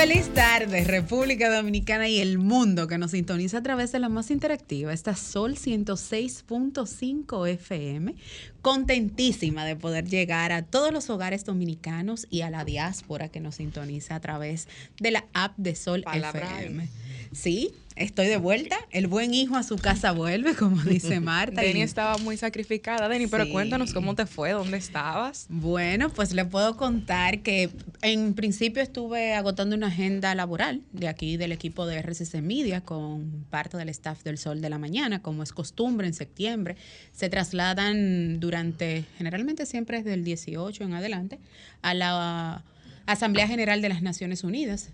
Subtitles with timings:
[0.00, 4.30] Feliz tarde, República Dominicana y el mundo que nos sintoniza a través de la más
[4.30, 8.14] interactiva, esta Sol 106.5 FM.
[8.62, 13.56] Contentísima de poder llegar a todos los hogares dominicanos y a la diáspora que nos
[13.56, 14.68] sintoniza a través
[14.98, 16.88] de la app de Sol FM.
[17.32, 18.76] Sí, estoy de vuelta.
[18.90, 21.60] El buen hijo a su casa vuelve, como dice Marta.
[21.60, 23.08] Deni estaba muy sacrificada.
[23.08, 25.46] Deni, pero cuéntanos cómo te fue, dónde estabas.
[25.48, 27.70] Bueno, pues le puedo contar que
[28.02, 33.44] en principio estuve agotando una agenda laboral de aquí del equipo de RCC Media con
[33.48, 36.76] parte del staff del Sol de la Mañana, como es costumbre en septiembre.
[37.12, 41.38] Se trasladan durante, generalmente siempre es del 18 en adelante,
[41.82, 42.64] a la
[43.06, 44.90] Asamblea General de las Naciones Unidas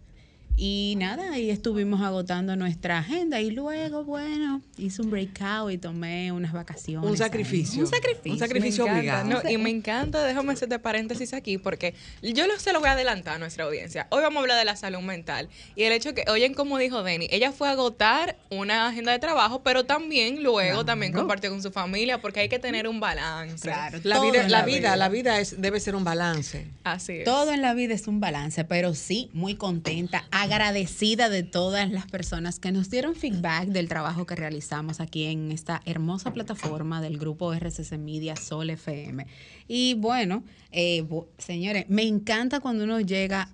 [0.59, 6.33] y nada, ahí estuvimos agotando nuestra agenda y luego, bueno, hice un breakout y tomé
[6.33, 7.10] unas vacaciones.
[7.10, 7.83] Un sacrificio.
[7.83, 8.33] Un sacrificio.
[8.33, 9.42] Un sacrificio obligado.
[9.50, 13.38] y me encanta, déjame hacerte paréntesis aquí, porque yo se lo voy a adelantar a
[13.38, 14.06] nuestra audiencia.
[14.09, 17.02] Hoy vamos a hablar de la salud mental y el hecho que, oyen como dijo
[17.02, 21.62] Denny, ella fue a agotar una agenda de trabajo, pero también luego también compartió con
[21.62, 23.61] su familia, porque hay que tener un balance.
[23.61, 26.66] Claro, la vida, la, vida, la vida es, debe ser un balance.
[26.83, 27.25] Así es.
[27.25, 32.06] Todo en la vida es un balance, pero sí, muy contenta agradecida de todas las
[32.06, 37.19] personas que nos dieron feedback del trabajo que realizamos aquí en esta hermosa plataforma del
[37.19, 39.27] grupo RCC Media Sol FM.
[39.66, 41.05] Y bueno, eh,
[41.38, 43.48] señores, me encanta cuando uno llega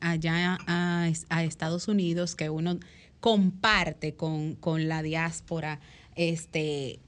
[0.00, 2.78] allá a, a, Estados Unidos, que uno
[3.20, 5.80] comparte con, con la diáspora
[6.16, 6.98] este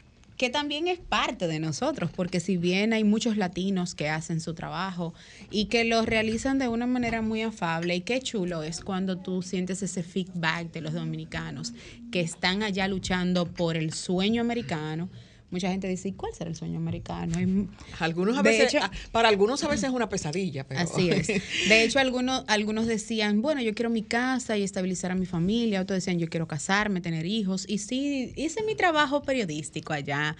[0.41, 4.55] que también es parte de nosotros, porque si bien hay muchos latinos que hacen su
[4.55, 5.13] trabajo
[5.51, 9.43] y que lo realizan de una manera muy afable, y qué chulo es cuando tú
[9.43, 11.75] sientes ese feedback de los dominicanos
[12.11, 15.11] que están allá luchando por el sueño americano,
[15.51, 17.37] mucha gente dice, cuál será el sueño americano?
[17.99, 20.67] algunos a veces, ah, para algunos a veces es una pesadilla.
[20.67, 20.81] Pero...
[20.81, 21.27] Así es.
[21.69, 25.81] De hecho, algunos, algunos decían, bueno, yo quiero mi casa y estabilizar a mi familia.
[25.81, 27.65] Otros decían, yo quiero casarme, tener hijos.
[27.69, 30.37] Y sí, hice mi trabajo periodístico allá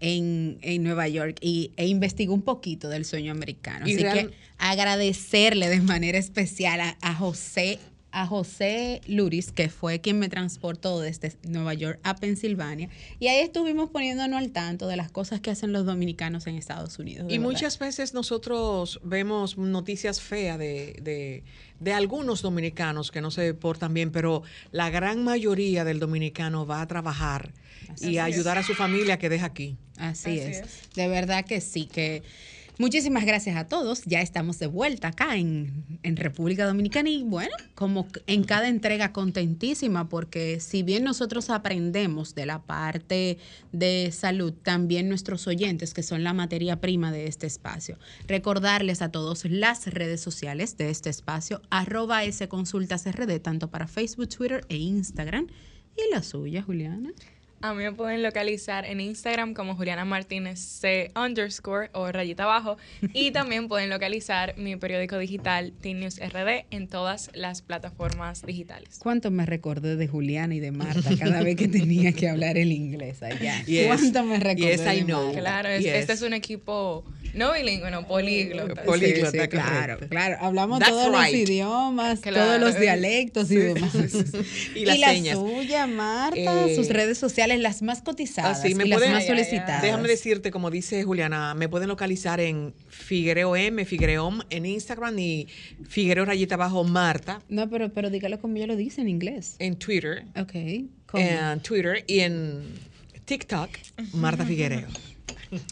[0.00, 3.84] en, Nueva York y, e investigué un poquito del sueño americano.
[3.84, 7.78] Así que agradecerle de manera especial a, a José
[8.14, 12.88] a José Luris, que fue quien me transportó desde Nueva York a Pensilvania.
[13.18, 16.96] Y ahí estuvimos poniéndonos al tanto de las cosas que hacen los dominicanos en Estados
[17.00, 17.26] Unidos.
[17.28, 21.42] Y muchas veces nosotros vemos noticias feas de,
[21.80, 26.82] de, algunos dominicanos que no se portan bien, pero la gran mayoría del dominicano va
[26.82, 27.52] a trabajar
[28.00, 29.76] y a ayudar a su familia que deja aquí.
[29.98, 30.88] Así, es.
[30.94, 32.22] De verdad que sí, que
[32.76, 34.02] Muchísimas gracias a todos.
[34.04, 40.08] Ya estamos de vuelta acá en, República Dominicana y bueno, como en cada entrega contentísima
[40.08, 43.38] porque si bien nosotros aprendemos de la parte
[43.72, 47.96] de salud, también nuestros oyentes que son la materia prima de este espacio.
[48.26, 54.66] Recordarles a todos las redes sociales de este espacio, arroba rd tanto para Facebook, Twitter
[54.68, 55.46] e Instagram.
[55.96, 57.12] ¿Y la suya, Juliana?
[57.64, 62.76] A mí me pueden localizar en Instagram como Juliana Martínez C underscore o rayita abajo.
[63.14, 68.98] Y también pueden localizar mi periódico digital Teen News RD en todas las plataformas digitales.
[68.98, 72.70] ¿Cuánto me recordé de Juliana y de Marta cada vez que tenía que hablar el
[72.70, 73.64] inglés allá?
[73.86, 74.76] ¿Cuánto me recordé?
[74.76, 77.02] de Claro, este es un equipo
[77.34, 78.82] no bilingüe, no políglota.
[78.84, 80.36] Políglota, claro, claro.
[80.40, 83.94] Hablamos todos los idiomas, todos los dialectos y demás.
[84.74, 89.26] y, las la suya, Marta, sus eh, redes sociales, las más cotizadas y las más
[89.26, 89.82] solicitadas.
[89.82, 95.48] Déjame decirte, como dice Juliana, me pueden localizar en Figuereo M, Figuereom en Instagram y
[95.88, 97.40] Figuereo rayita abajo Marta.
[97.48, 99.56] No, pero, pero dígalo como yo lo dice en inglés.
[99.58, 100.24] En Twitter.
[100.36, 100.54] Ok.
[101.14, 102.62] En Twitter y en
[103.24, 103.70] TikTok,
[104.14, 104.88] Marta Figuereo.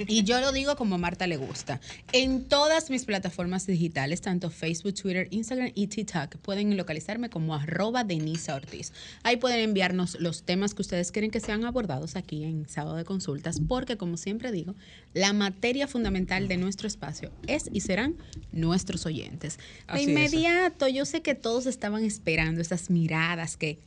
[0.06, 1.80] Y yo lo digo como Marta le gusta.
[2.12, 8.04] En todas mis plataformas digitales, tanto Facebook, Twitter, Instagram y TikTok, pueden localizarme como arroba
[8.04, 8.92] Denisa Ortiz.
[9.22, 13.04] Ahí pueden enviarnos los temas que ustedes quieren que sean abordados aquí en Sábado de
[13.04, 14.74] Consultas, porque como siempre digo,
[15.14, 18.16] la materia fundamental de nuestro espacio es y serán
[18.52, 19.58] nuestros oyentes.
[19.92, 23.78] De inmediato, yo sé que todos estaban esperando esas miradas que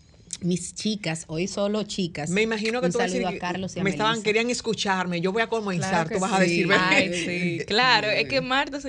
[0.42, 2.30] mis chicas, hoy solo chicas.
[2.30, 5.22] Me imagino que un tú saludo a Carlos y a me estaban querían escucharme.
[5.22, 6.68] Yo voy a comenzar, tú vas a decir.
[7.14, 7.62] sí.
[7.66, 8.80] claro, es que Marta,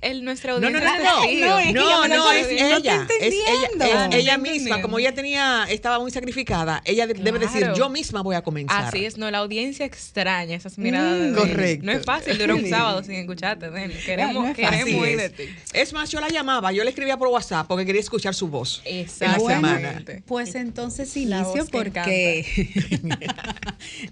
[0.00, 0.80] el, nuestra audiencia.
[0.80, 4.80] No, no, no, no, no, es ella, es ella, es ella misma.
[4.80, 8.84] Como ella tenía, estaba muy sacrificada, ella debe decir, yo misma voy a comenzar.
[8.84, 11.36] Así es, no, la audiencia extraña esas miradas.
[11.36, 11.84] correcto.
[11.84, 13.94] No es fácil durar un sábado sin escucharte, Dani.
[13.94, 15.44] Queremos, queremos ir de ti.
[15.72, 18.82] Es más, yo la llamaba, yo le escribía por WhatsApp porque quería escuchar su voz.
[18.84, 20.22] Exactamente.
[20.26, 22.44] Pues entonces entonces inicio porque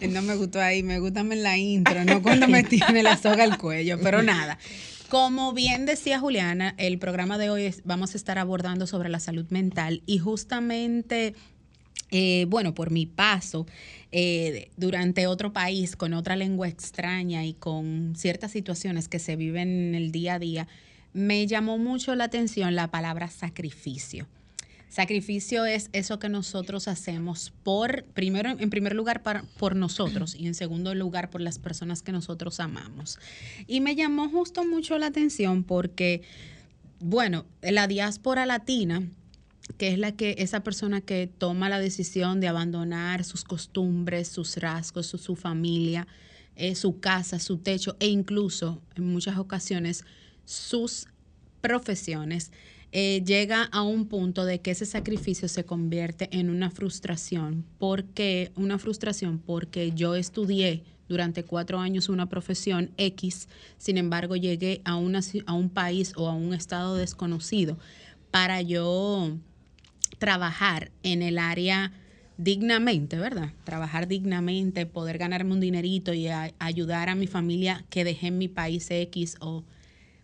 [0.09, 3.45] no me gustó ahí, me gusta en la intro, no cuando me tiene la soga
[3.45, 4.59] al cuello, pero nada.
[5.09, 9.45] Como bien decía Juliana, el programa de hoy vamos a estar abordando sobre la salud
[9.51, 11.35] mental y justamente,
[12.13, 13.67] eh, bueno, por mi paso
[14.13, 19.89] eh, durante otro país con otra lengua extraña y con ciertas situaciones que se viven
[19.89, 20.69] en el día a día,
[21.13, 24.29] me llamó mucho la atención la palabra sacrificio.
[24.91, 29.23] Sacrificio es eso que nosotros hacemos por, primero, en primer lugar,
[29.57, 33.21] por nosotros y en segundo lugar, por las personas que nosotros amamos.
[33.69, 36.23] Y me llamó justo mucho la atención porque,
[36.99, 39.05] bueno, la diáspora latina,
[39.79, 44.57] que es la que esa persona que toma la decisión de abandonar sus costumbres, sus
[44.57, 46.09] rasgos, su, familia,
[46.57, 50.05] eh, su casa, su techo e incluso en muchas ocasiones
[50.45, 51.07] sus
[51.61, 52.51] profesiones,
[52.93, 57.65] eh, llega a un punto de que ese sacrificio se convierte en una frustración.
[57.79, 59.39] ¿Por qué una frustración?
[59.39, 63.49] Porque yo estudié durante cuatro años una profesión X,
[63.79, 67.79] sin embargo llegué a, una, a un país o a un estado desconocido
[68.31, 69.37] para yo
[70.19, 71.93] trabajar en el área
[72.39, 73.53] dignamente, ¿verdad?
[73.65, 76.29] Trabajar dignamente, poder ganarme un dinerito y
[76.59, 79.65] ayudar a mi familia que dejé en mi país X o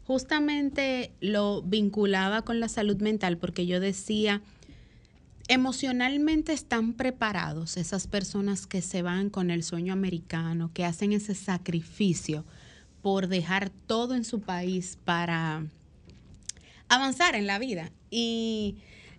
[0.06, 4.40] justamente lo vinculaba con la salud mental porque yo decía,
[5.48, 11.34] emocionalmente están preparados esas personas que se van con el sueño americano, que hacen ese
[11.34, 12.44] sacrificio
[13.02, 15.64] por dejar todo en su país para
[16.88, 17.90] avanzar en la vida.
[18.10, 18.76] Y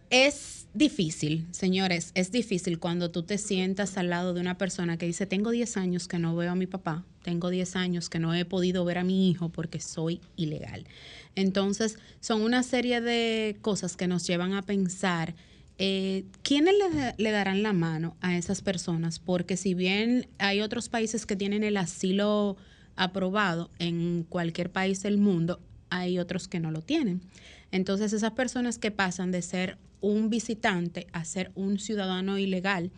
[0.10, 5.06] es difícil, señores, es difícil cuando tú te sientas al lado de una persona que
[5.06, 8.34] dice, tengo 10 años que no veo a mi papá, tengo 10 años que no
[8.34, 10.86] he podido ver a mi hijo porque soy ilegal.
[11.36, 15.36] Entonces, son una serie de cosas que nos llevan a pensar,
[15.80, 19.20] eh, ¿quiénes le, le, darán la mano a esas personas?
[19.20, 22.58] Porque si bien hay otros países que tienen el asilo
[22.96, 27.22] aprobado en cualquier país del mundo, hay otros que no lo tienen.
[27.72, 32.92] Entonces, esas personas que pasan de ser un visitante a ser un ciudadano ilegal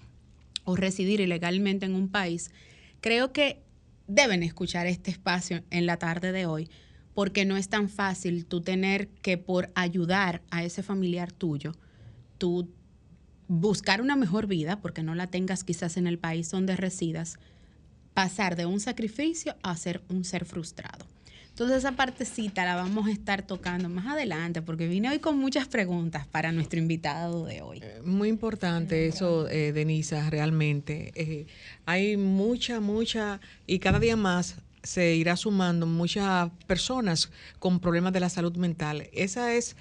[0.64, 2.52] o residir ilegalmente en un país,
[3.02, 3.64] creo que
[4.08, 6.70] deben escuchar este espacio en la tarde de hoy,
[7.14, 11.74] porque no es tan fácil tú tener que por ayudar a ese familiar tuyo,
[12.38, 12.70] tú
[13.48, 17.38] buscar una mejor vida, porque no la tengas quizás en el país donde residas,
[18.14, 21.09] pasar de un sacrificio a ser un ser frustrado.
[21.60, 25.68] Entonces esa partecita la vamos a estar tocando más adelante porque vine hoy con muchas
[25.68, 27.80] preguntas para nuestro invitado de hoy.
[27.84, 31.12] Eh, muy importante eso, eh, Denisa, realmente.
[31.16, 31.48] Eh,
[31.86, 37.30] hay mucha, mucha, y cada día más se irá sumando muchas personas
[37.60, 39.10] con problemas de la salud mental.
[39.12, 39.76] Esa es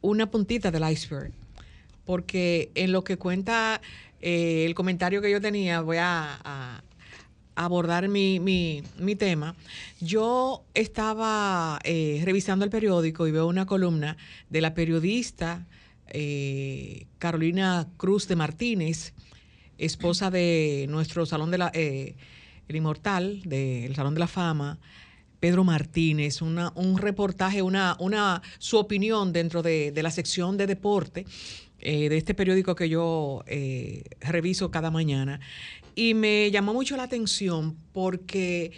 [0.00, 1.30] una puntita del iceberg,
[2.04, 3.80] porque en lo que cuenta
[4.20, 6.82] el comentario que yo tenía, voy a
[7.54, 9.54] abordar mi, mi, mi, tema,
[10.00, 14.16] yo estaba eh, revisando el periódico y veo una columna
[14.50, 15.66] de la periodista
[16.08, 19.14] eh, Carolina Cruz de Martínez,
[19.78, 22.16] esposa de nuestro Salón de la, eh,
[22.68, 24.78] Inmortal, del Salón de la Fama,
[25.40, 30.66] Pedro Martínez, una, un reportaje, una, una, su opinión dentro de, de la sección de
[30.66, 31.26] deporte
[31.82, 33.44] de este periódico que yo
[34.20, 35.40] reviso cada mañana.
[35.94, 38.72] Y me llamó mucho la atención porque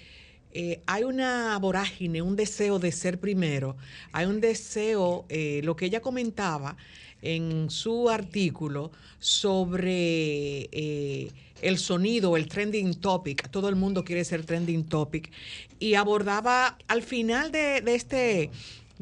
[0.57, 3.77] eh, hay una vorágine, un deseo de ser primero,
[4.13, 6.77] hay un deseo, eh, lo que ella comentaba
[7.23, 14.47] en su artículo sobre eh, el sonido, el trending topic, todo el mundo quiere ser
[14.47, 15.33] trending topic,
[15.81, 18.51] y abordaba al final de, este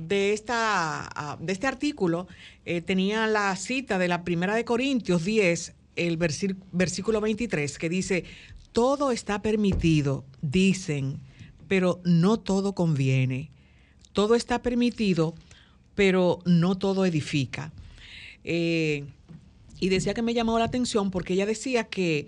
[0.07, 2.27] de, esta, ah, de este artículo,
[2.87, 8.25] tenía la cita de la primera de Corintios 10, el versículo 23 que dice,
[8.73, 11.21] todo está permitido, dicen,
[11.69, 13.51] pero no todo conviene.
[14.13, 15.35] Todo está permitido,
[15.95, 17.73] pero no todo edifica.
[18.45, 19.05] Eh,
[19.81, 22.27] y decía que me llamó la atención porque ella decía que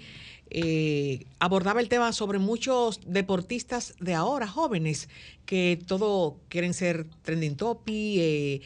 [0.51, 5.09] eh, abordaba el tema sobre muchos deportistas de ahora, jóvenes,
[5.47, 8.61] que todo quieren ser trending topic, eh,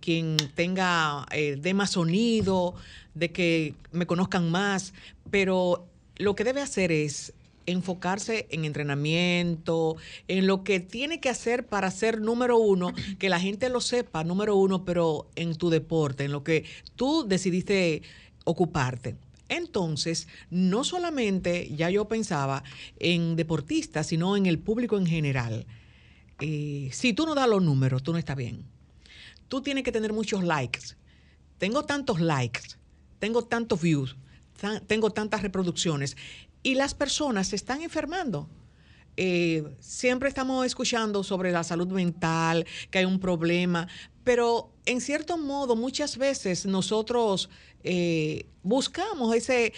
[0.00, 2.74] quien tenga de más sonido,
[3.14, 4.94] de que me conozcan más,
[5.30, 7.34] pero lo que debe hacer es
[7.66, 9.96] enfocarse en entrenamiento,
[10.28, 14.24] en lo que tiene que hacer para ser número uno, que la gente lo sepa,
[14.24, 16.64] número uno, pero en tu deporte, en lo que
[16.94, 18.02] tú decidiste
[18.44, 19.16] ocuparte.
[19.48, 22.64] Entonces, no solamente ya yo pensaba
[22.98, 25.66] en deportistas, sino en el público en general.
[26.40, 28.64] Eh, si tú no das los números, tú no estás bien.
[29.48, 30.96] Tú tienes que tener muchos likes.
[31.58, 32.76] Tengo tantos likes
[33.18, 34.16] tengo tantos views,
[34.86, 36.16] tengo tantas reproducciones
[36.62, 38.48] y las personas se están enfermando.
[39.16, 43.88] Eh, siempre estamos escuchando sobre la salud mental, que hay un problema,
[44.24, 47.48] pero en cierto modo muchas veces nosotros
[47.84, 49.72] eh, buscamos ese,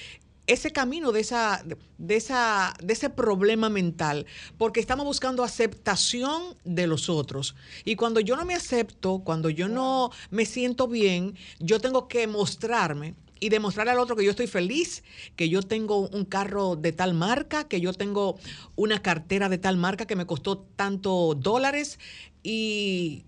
[0.46, 1.62] ese camino de, esa,
[1.98, 4.26] de, esa, de ese problema mental,
[4.56, 7.54] porque estamos buscando aceptación de los otros.
[7.84, 12.26] Y cuando yo no me acepto, cuando yo no me siento bien, yo tengo que
[12.26, 15.02] mostrarme y demostrarle al otro que yo estoy feliz,
[15.36, 18.38] que yo tengo un carro de tal marca, que yo tengo
[18.76, 21.98] una cartera de tal marca que me costó tanto dólares
[22.42, 23.24] y,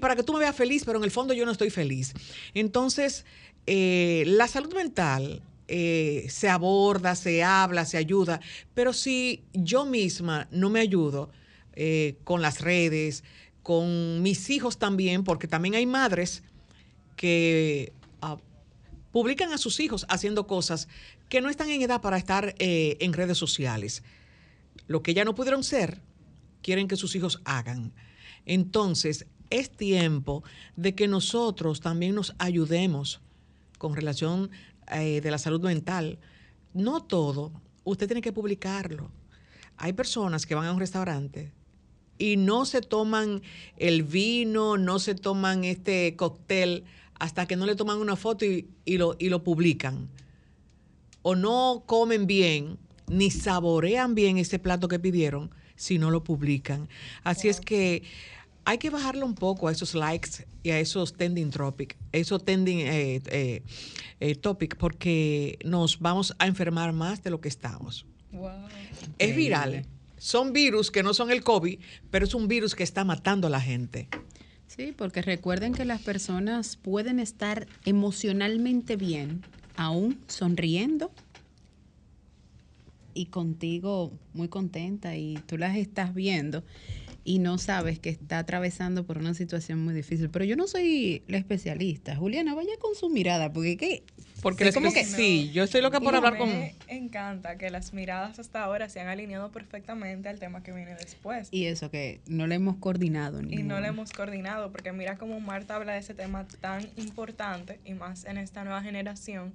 [0.00, 2.14] para que tú me veas feliz, pero en el fondo yo no estoy feliz.
[2.54, 3.24] Entonces,
[3.66, 8.40] eh, la salud mental eh, se aborda, se habla, se ayuda,
[8.74, 11.30] pero si yo misma no me ayudo
[11.74, 13.24] eh, con las redes,
[13.62, 16.42] con mis hijos también, porque también hay madres
[17.16, 18.36] que ah,
[19.14, 20.88] publican a sus hijos haciendo cosas
[21.28, 24.02] que no están en edad para estar eh, en redes sociales.
[24.88, 26.00] Lo que ya no pudieron ser,
[26.62, 27.92] quieren que sus hijos hagan.
[28.44, 30.42] Entonces, es tiempo
[30.74, 33.20] de que nosotros también nos ayudemos
[33.78, 34.50] con relación
[34.90, 36.18] eh, de la salud mental,
[36.72, 37.52] no todo,
[37.84, 39.12] usted tiene que publicarlo.
[39.76, 41.52] Hay personas que van a un restaurante
[42.18, 43.42] y no se toman
[43.76, 46.82] el vino, no se toman este cóctel
[47.18, 50.08] hasta que no le toman una foto y, lo, y lo publican.
[51.22, 52.78] O no comen bien,
[53.08, 56.88] ni saborean bien ese plato que pidieron si no lo publican.
[57.22, 58.02] Así es que
[58.64, 62.80] hay que bajarle un poco a esos likes y a esos trending topic, esos trending
[62.80, 63.62] eh, eh,
[64.20, 68.06] eh, topic, porque nos vamos a enfermar más de lo que estamos.
[69.18, 69.86] Es viral.
[70.16, 71.78] Son virus que no son el COVID,
[72.10, 74.08] pero es un virus que está matando a la gente.
[74.66, 79.42] Sí, porque recuerden que las personas pueden estar emocionalmente bien,
[79.76, 81.12] aún sonriendo
[83.14, 86.64] y contigo muy contenta y tú las estás viendo
[87.24, 90.28] y no sabes que está atravesando por una situación muy difícil.
[90.30, 92.16] Pero yo no soy la especialista.
[92.16, 94.02] Juliana, vaya con su mirada, porque ¿qué?
[94.44, 96.48] Porque es como que sí, yo estoy loca por hablar con...
[96.50, 100.94] Me encanta que las miradas hasta ahora se han alineado perfectamente al tema que viene
[100.94, 101.48] después.
[101.50, 103.40] Y eso, que no le hemos coordinado.
[103.40, 107.80] Y no le hemos coordinado, porque mira cómo Marta habla de ese tema tan importante,
[107.86, 109.54] y más en esta nueva generación,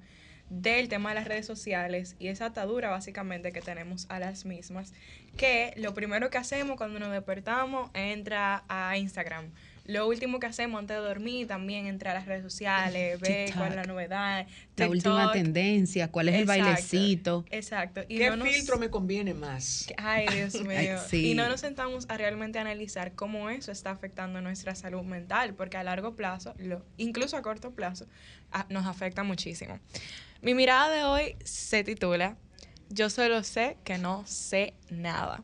[0.50, 4.94] del tema de las redes sociales y esa atadura básicamente que tenemos a las mismas,
[5.38, 9.52] que lo primero que hacemos cuando nos despertamos entra a Instagram.
[9.90, 13.70] Lo último que hacemos antes de dormir también entra a las redes sociales, ver cuál
[13.70, 14.46] es la novedad.
[14.76, 17.44] La última tendencia, cuál es el bailecito.
[17.50, 18.02] Exacto.
[18.08, 19.88] Y ¿Qué filtro me conviene más?
[19.98, 21.00] Ay, Dios mío.
[21.12, 25.78] Y no nos sentamos a realmente analizar cómo eso está afectando nuestra salud mental, porque
[25.78, 28.06] a largo plazo, lo, incluso a corto plazo,
[28.70, 29.80] nos afecta muchísimo.
[30.44, 32.38] Mi mirada de hoy se titula
[32.90, 35.44] Yo solo sé que no sé nada.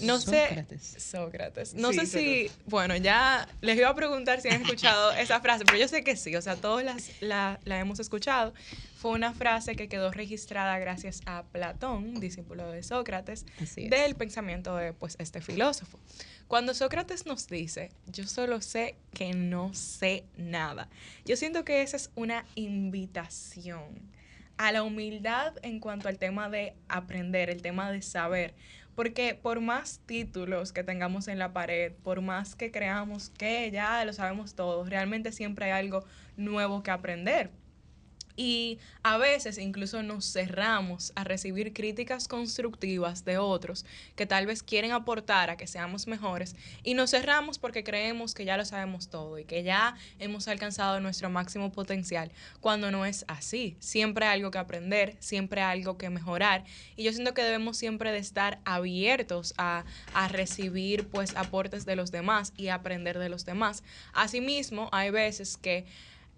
[0.00, 0.82] No Sócrates.
[0.82, 1.00] sé.
[1.00, 1.74] Sócrates.
[1.74, 2.50] No sé si.
[2.66, 6.16] Bueno, ya les iba a preguntar si han escuchado esa frase, pero yo sé que
[6.16, 6.34] sí.
[6.36, 6.82] O sea, todos
[7.20, 8.54] la, la, hemos escuchado.
[8.96, 14.92] Fue una frase que quedó registrada gracias a Platón, discípulo de Sócrates, del pensamiento de
[14.92, 16.00] pues, este filósofo.
[16.48, 20.88] Cuando Sócrates nos dice, yo solo sé que no sé nada,
[21.24, 24.18] yo siento que esa es una invitación
[24.58, 28.54] a la humildad en cuanto al tema de aprender, el tema de saber.
[28.98, 34.04] Porque por más títulos que tengamos en la pared, por más que creamos que ya
[34.04, 36.04] lo sabemos todo, realmente siempre hay algo
[36.36, 37.52] nuevo que aprender.
[38.38, 44.62] Y a veces incluso nos cerramos a recibir críticas constructivas de otros que tal vez
[44.62, 46.54] quieren aportar a que seamos mejores
[46.84, 51.00] y nos cerramos porque creemos que ya lo sabemos todo y que ya hemos alcanzado
[51.00, 52.30] nuestro máximo potencial,
[52.60, 53.76] cuando no es así.
[53.80, 56.62] Siempre hay algo que aprender, siempre hay algo que mejorar
[56.94, 61.96] y yo siento que debemos siempre de estar abiertos a, a recibir pues aportes de
[61.96, 63.82] los demás y aprender de los demás.
[64.12, 65.86] Asimismo, hay veces que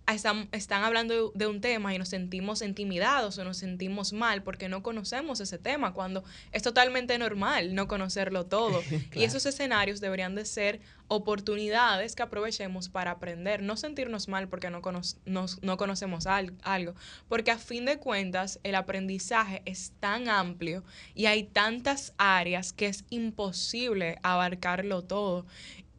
[0.07, 4.69] están, están hablando de, un tema y nos sentimos intimidados o nos sentimos mal porque
[4.69, 8.83] no conocemos ese tema, cuando es totalmente normal no conocerlo todo.
[9.15, 14.71] Y esos escenarios deberían de ser oportunidades que aprovechemos para aprender, no sentirnos mal porque
[14.71, 14.81] no,
[15.27, 16.95] no conocemos algo,
[17.29, 22.87] porque a fin de cuentas el aprendizaje es tan amplio y hay tantas áreas que
[22.87, 25.47] es imposible abarcarlo todo.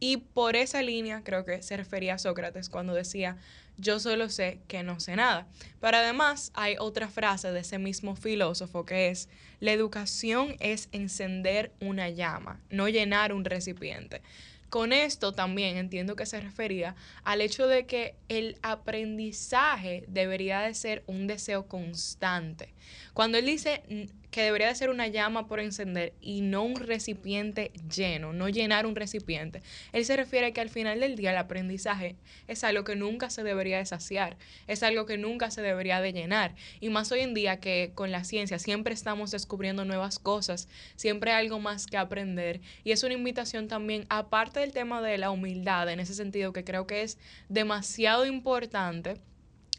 [0.00, 3.36] Y por esa línea creo que se refería a Sócrates cuando decía,
[3.76, 5.46] yo solo sé que no sé nada.
[5.80, 9.28] Pero además hay otra frase de ese mismo filósofo que es,
[9.60, 14.22] la educación es encender una llama, no llenar un recipiente.
[14.68, 20.74] Con esto también entiendo que se refería al hecho de que el aprendizaje debería de
[20.74, 22.71] ser un deseo constante
[23.14, 23.82] Cuando él dice
[24.30, 28.86] que debería de ser una llama por encender y no un recipiente lleno, no llenar
[28.86, 29.62] un recipiente.
[29.92, 32.16] Él se refiere a que al final del día el aprendizaje
[32.48, 36.14] es algo que nunca se debería de saciar, es algo que nunca se debería de
[36.14, 36.54] llenar.
[36.80, 41.32] Y más hoy en día que con la ciencia siempre estamos descubriendo nuevas cosas, siempre
[41.32, 42.62] hay algo más que aprender.
[42.84, 46.64] Y es una invitación también, aparte del tema de la humildad, en ese sentido que
[46.64, 47.18] creo que es
[47.50, 49.20] demasiado importante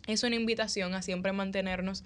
[0.08, 2.04] es una invitación a siempre mantenernos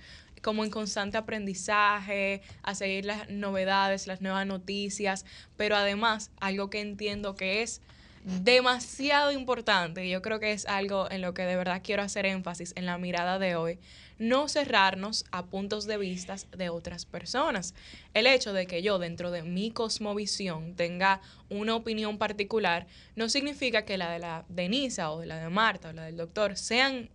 [0.48, 5.26] como en constante aprendizaje, a seguir las novedades, las nuevas noticias,
[5.58, 7.82] pero además algo que entiendo que es
[8.24, 12.26] demasiado importante, y yo creo que es algo en lo que de verdad quiero hacer
[12.26, 13.78] énfasis en la mirada de hoy,
[14.20, 17.74] no cerrarnos a puntos de vista de otras personas.
[18.14, 22.88] El hecho de que yo dentro de mi cosmovisión tenga una opinión particular
[23.18, 26.16] no significa que la de la Denisa o de la de Marta o la del
[26.16, 27.10] doctor sean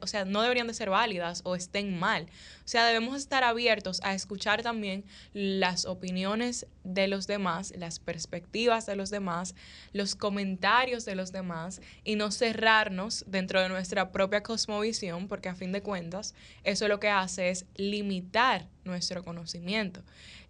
[0.00, 2.24] o sea, no deberían de ser válidas o estén mal.
[2.64, 8.86] O sea, debemos estar abiertos a escuchar también las opiniones de los demás, las perspectivas
[8.86, 9.54] de los demás,
[9.92, 15.54] los comentarios de los demás y no cerrarnos dentro de nuestra propia cosmovisión, porque a
[15.54, 20.02] fin de cuentas eso lo que hace es limitar nuestro conocimiento.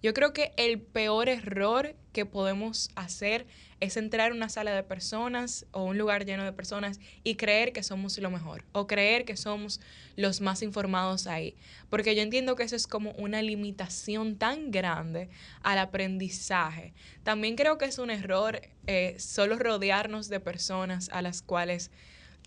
[0.03, 3.47] Yo creo que el peor error que podemos hacer
[3.81, 7.73] es entrar en una sala de personas o un lugar lleno de personas y creer
[7.73, 9.81] que somos lo mejor o creer que somos
[10.17, 11.55] los más informados ahí.
[11.95, 15.29] Porque yo entiendo que eso es como una limitación tan grande
[15.63, 16.93] al aprendizaje.
[17.23, 21.93] También creo que es un error eh, solo rodearnos de personas a las cuales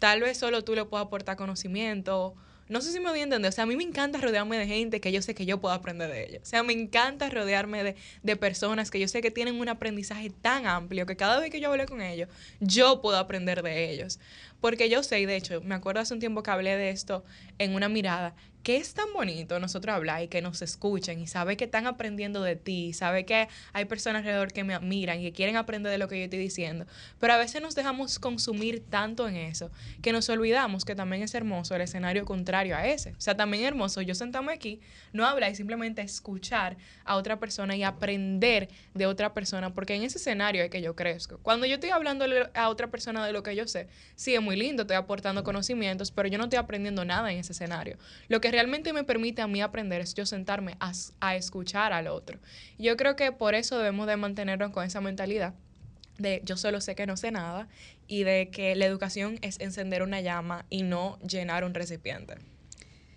[0.01, 2.35] tal vez solo tú le puedas aportar conocimiento
[2.69, 3.47] no sé si me voy a entender.
[3.49, 5.73] O sea, a mí me encanta rodearme de gente que yo sé que yo puedo
[5.73, 6.41] aprender de ellos.
[6.43, 10.29] O sea, me encanta rodearme de, de, personas que yo sé que tienen un aprendizaje
[10.29, 14.19] tan amplio que cada vez que yo hable con ellos, yo puedo aprender de ellos.
[14.67, 17.23] Porque yo sé, y de hecho, me acuerdo hace un tiempo que hablé de esto
[17.57, 18.35] en una mirada,
[18.67, 22.43] que es tan bonito nosotros hablar y que nos escuchen y saber que están aprendiendo
[22.43, 25.97] de ti, saber que hay personas alrededor que me admiran y que quieren aprender de
[25.97, 26.85] lo que yo estoy diciendo.
[27.17, 29.71] Pero a veces nos dejamos consumir tanto en eso
[30.01, 33.11] que nos olvidamos que también es hermoso el escenario contrario a ese.
[33.11, 34.81] O sea, también es hermoso yo sentarme aquí,
[35.13, 40.03] no hablar y simplemente escuchar a otra persona y aprender de otra persona, porque en
[40.03, 41.37] ese escenario es que yo crezco.
[41.41, 43.87] Cuando yo estoy hablando a otra persona de lo que yo sé,
[44.17, 47.53] sí es muy lindo, estoy aportando conocimientos, pero yo no estoy aprendiendo nada en ese
[47.53, 47.97] escenario.
[48.27, 52.39] Lo que realmente me permite a mí aprender es yo sentarme a, escuchar al otro.
[52.77, 55.53] Yo creo que por eso debemos de mantenernos con esa mentalidad
[56.17, 57.67] de yo solo sé que no sé nada
[58.07, 62.35] y de que la educación es encender una llama y no llenar un recipiente.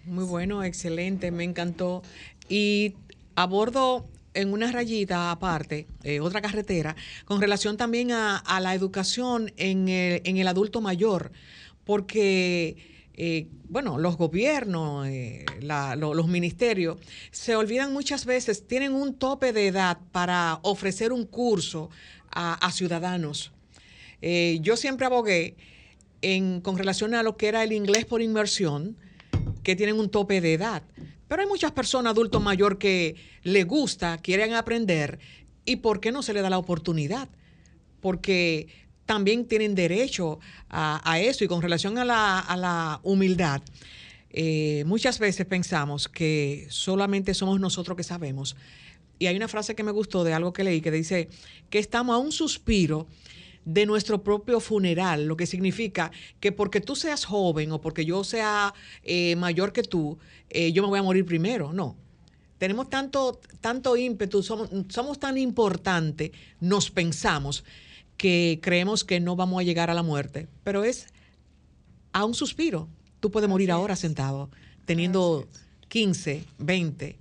[0.04, 2.02] Muy bueno, excelente, me encantó.
[2.48, 2.94] Y
[3.36, 9.88] abordo en una rayita aparte, eh, otra carretera, con relación también a, la educación en
[9.88, 11.32] el, en el adulto mayor,
[11.84, 12.76] porque
[13.14, 16.98] eh, bueno, los gobiernos, eh, los ministerios,
[17.30, 21.90] se olvidan muchas veces, tienen un tope de edad para ofrecer un curso
[22.30, 23.52] a, ciudadanos.
[24.22, 25.56] Yo siempre abogué
[26.22, 28.96] en, con relación a lo que era el inglés por inmersión,
[29.62, 30.82] que tienen un tope de edad.
[31.30, 33.14] Pero hay muchas personas, adultos mayores, que
[33.44, 35.20] les gusta, quieren aprender,
[35.64, 37.28] y ¿por qué no se le da la oportunidad?
[38.00, 38.66] Porque
[39.06, 41.44] también tienen derecho a, eso.
[41.44, 43.62] Y con relación a la, humildad,
[44.30, 48.56] eh, muchas veces pensamos que solamente somos nosotros que sabemos.
[49.20, 51.28] Y hay una frase que me gustó de algo que leí que dice
[51.70, 53.06] que estamos a un suspiro
[53.72, 58.24] de nuestro propio funeral, lo que significa que porque tú seas joven o porque yo
[58.24, 61.72] sea eh, mayor que tú, eh, yo me voy a morir primero.
[61.72, 61.94] No.
[62.58, 67.64] Tenemos tanto, tanto ímpetu, somos, somos tan importantes, nos pensamos
[68.16, 71.06] que creemos que no vamos a llegar a la muerte, pero es
[72.12, 72.88] a un suspiro.
[73.20, 74.50] Tú puedes morir ahora sentado,
[74.84, 75.46] teniendo
[75.88, 77.16] 15, 20,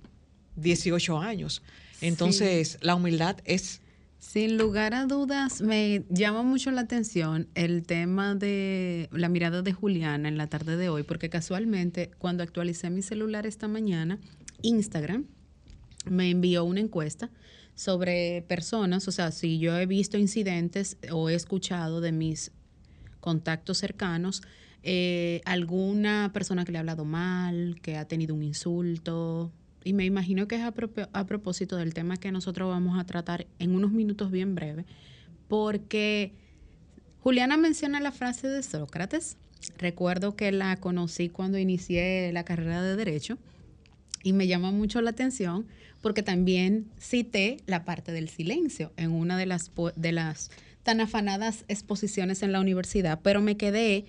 [0.56, 1.62] 18 años.
[2.00, 3.79] Entonces, la humildad es...
[4.20, 9.72] Sin lugar a dudas, me llama mucho la atención el tema de la mirada de
[9.72, 14.18] Juliana en la tarde de hoy, porque casualmente cuando actualicé mi celular esta mañana,
[14.60, 15.24] Instagram
[16.04, 17.30] me envió una encuesta
[17.74, 22.52] sobre personas, o sea, si yo he visto incidentes o he escuchado de mis
[23.20, 24.42] contactos cercanos,
[24.82, 29.50] eh, alguna persona que le ha hablado mal, que ha tenido un insulto,
[29.84, 33.74] y me imagino que es a, propósito del tema que nosotros vamos a tratar en
[33.74, 34.86] unos minutos bien breves,
[35.48, 36.32] porque
[37.20, 39.36] Juliana menciona la frase de Sócrates.
[39.78, 43.38] Recuerdo que la conocí cuando inicié la carrera de Derecho
[44.22, 45.66] y me llama mucho la atención
[46.00, 50.50] porque también cité la parte del silencio en una de las, de las
[50.82, 54.06] tan afanadas exposiciones en la universidad, pero me quedé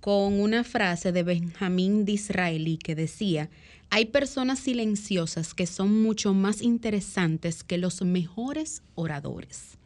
[0.00, 3.50] con una frase de Benjamín Disraeli que decía,
[3.92, 9.76] hay personas silenciosas que son mucho más interesantes que los mejores oradores.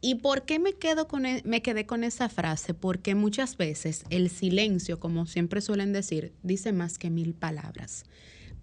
[0.00, 2.74] ¿Y por qué me, quedo con e, me quedé con esa frase?
[2.74, 8.04] Porque muchas veces el silencio, como siempre suelen decir, dice más que mil palabras.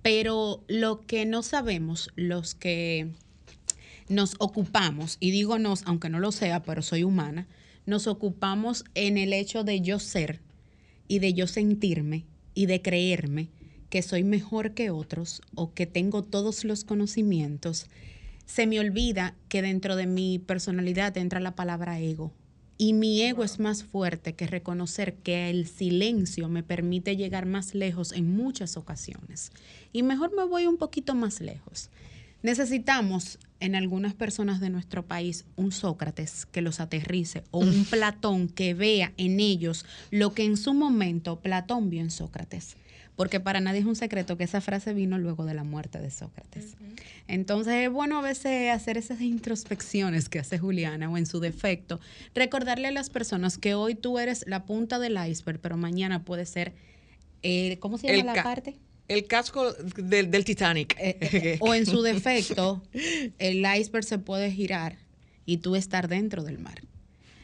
[0.02, 3.10] Pero lo que no sabemos, los que
[4.08, 7.46] nos ocupamos, y digo nos, aunque no lo sea, pero soy humana,
[7.86, 10.40] nos ocupamos en el hecho de yo ser
[11.10, 13.50] y de yo sentirme y de creerme
[13.92, 17.88] que soy mejor que otros o que tengo todos los conocimientos,
[18.46, 22.32] se me olvida que dentro de mi personalidad entra la palabra ego.
[22.78, 27.76] Y mi ego es más fuerte que reconocer que el silencio me permite llegar más
[27.76, 29.52] lejos en muchas ocasiones.
[29.92, 31.90] Y mejor me voy un poquito más lejos.
[32.44, 38.48] Necesitamos en algunas personas de nuestro país un Sócrates que los aterrice o un Platón
[38.48, 42.78] que vea en ellos lo que en su momento Platón vio en Sócrates.
[43.16, 46.10] Porque para nadie es un secreto que esa frase vino luego de la muerte de
[46.10, 46.76] Sócrates.
[47.28, 52.00] Entonces es bueno a veces hacer esas introspecciones que hace Juliana o en su defecto,
[52.34, 56.46] recordarle a las personas que hoy tú eres la punta del iceberg, pero mañana puede
[56.46, 56.74] ser,
[57.44, 58.78] eh, ¿cómo se llama la parte?
[59.08, 60.96] El casco del, Titanic.
[60.98, 62.82] Eh, eh, o en su defecto,
[63.40, 64.98] el iceberg se puede girar
[65.46, 66.82] y tú estar dentro del mar.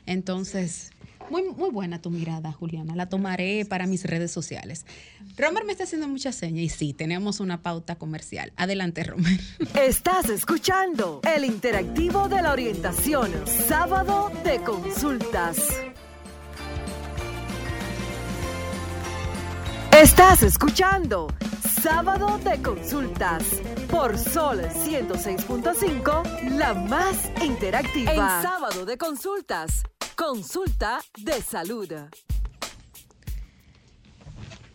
[0.05, 0.91] Entonces,
[1.29, 2.95] muy, muy buena tu mirada, Juliana.
[2.95, 4.85] La tomaré para mis redes sociales.
[5.37, 8.51] Romer me está haciendo mucha seña y sí, tenemos una pauta comercial.
[8.55, 9.39] Adelante, Romer.
[9.81, 13.31] Estás escuchando el interactivo de la orientación,
[13.67, 15.57] sábado de consultas.
[19.91, 21.27] Estás escuchando
[21.81, 23.43] Sábado de Consultas
[23.89, 28.11] por Sol 106.5, la más interactiva.
[28.11, 29.83] En Sábado de Consultas,
[30.17, 31.93] consulta de salud.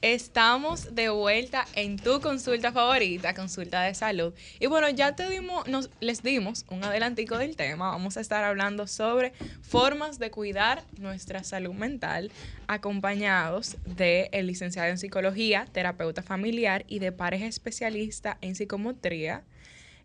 [0.01, 4.33] Estamos de vuelta en tu consulta favorita, consulta de salud.
[4.61, 7.91] Y bueno, ya te dimos, nos, les dimos un adelantico del tema.
[7.91, 12.31] Vamos a estar hablando sobre formas de cuidar nuestra salud mental,
[12.69, 19.43] acompañados del el licenciado en psicología, terapeuta familiar y de pareja especialista en psicomotría,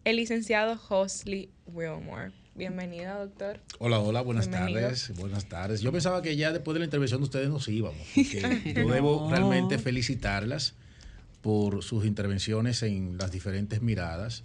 [0.03, 2.46] el licenciado Hosley Wilmore.
[2.57, 3.59] Bienvenida, doctor.
[3.77, 5.13] Hola, hola, buenas tardes.
[5.15, 5.81] Buenas tardes.
[5.81, 9.29] Yo pensaba que ya después de la intervención de ustedes nos íbamos, porque yo debo
[9.29, 10.73] realmente felicitarlas
[11.43, 14.41] por sus intervenciones en las diferentes miradas.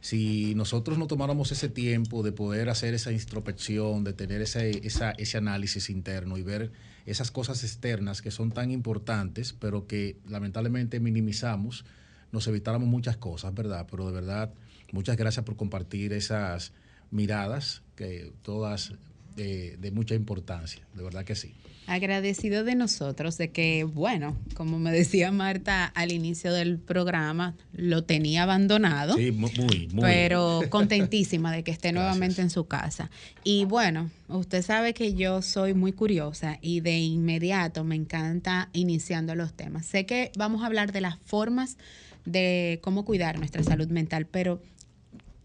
[0.00, 5.38] Si nosotros no tomáramos ese tiempo de poder hacer esa introspección, de tener ese, ese
[5.38, 6.72] análisis interno y ver
[7.06, 11.84] esas cosas externas que son tan importantes, pero que lamentablemente minimizamos,
[12.32, 13.86] nos evitáramos muchas cosas, ¿verdad?
[13.88, 14.52] Pero de verdad,
[14.90, 16.72] muchas gracias por compartir esas
[17.10, 18.92] miradas, que todas
[19.36, 21.54] de, mucha importancia, de verdad que sí.
[21.86, 28.02] Agradecido de nosotros, de que, bueno, como me decía Marta al inicio del programa, lo
[28.02, 29.14] tenía abandonado.
[29.14, 29.88] Sí, muy, muy.
[30.00, 33.08] Pero contentísima de que esté nuevamente en su casa.
[33.44, 39.36] Y bueno, usted sabe que yo soy muy curiosa y de inmediato me encanta iniciando
[39.36, 39.86] los temas.
[39.86, 41.76] Sé que vamos a hablar de las formas
[42.24, 44.60] de cómo cuidar nuestra salud mental, pero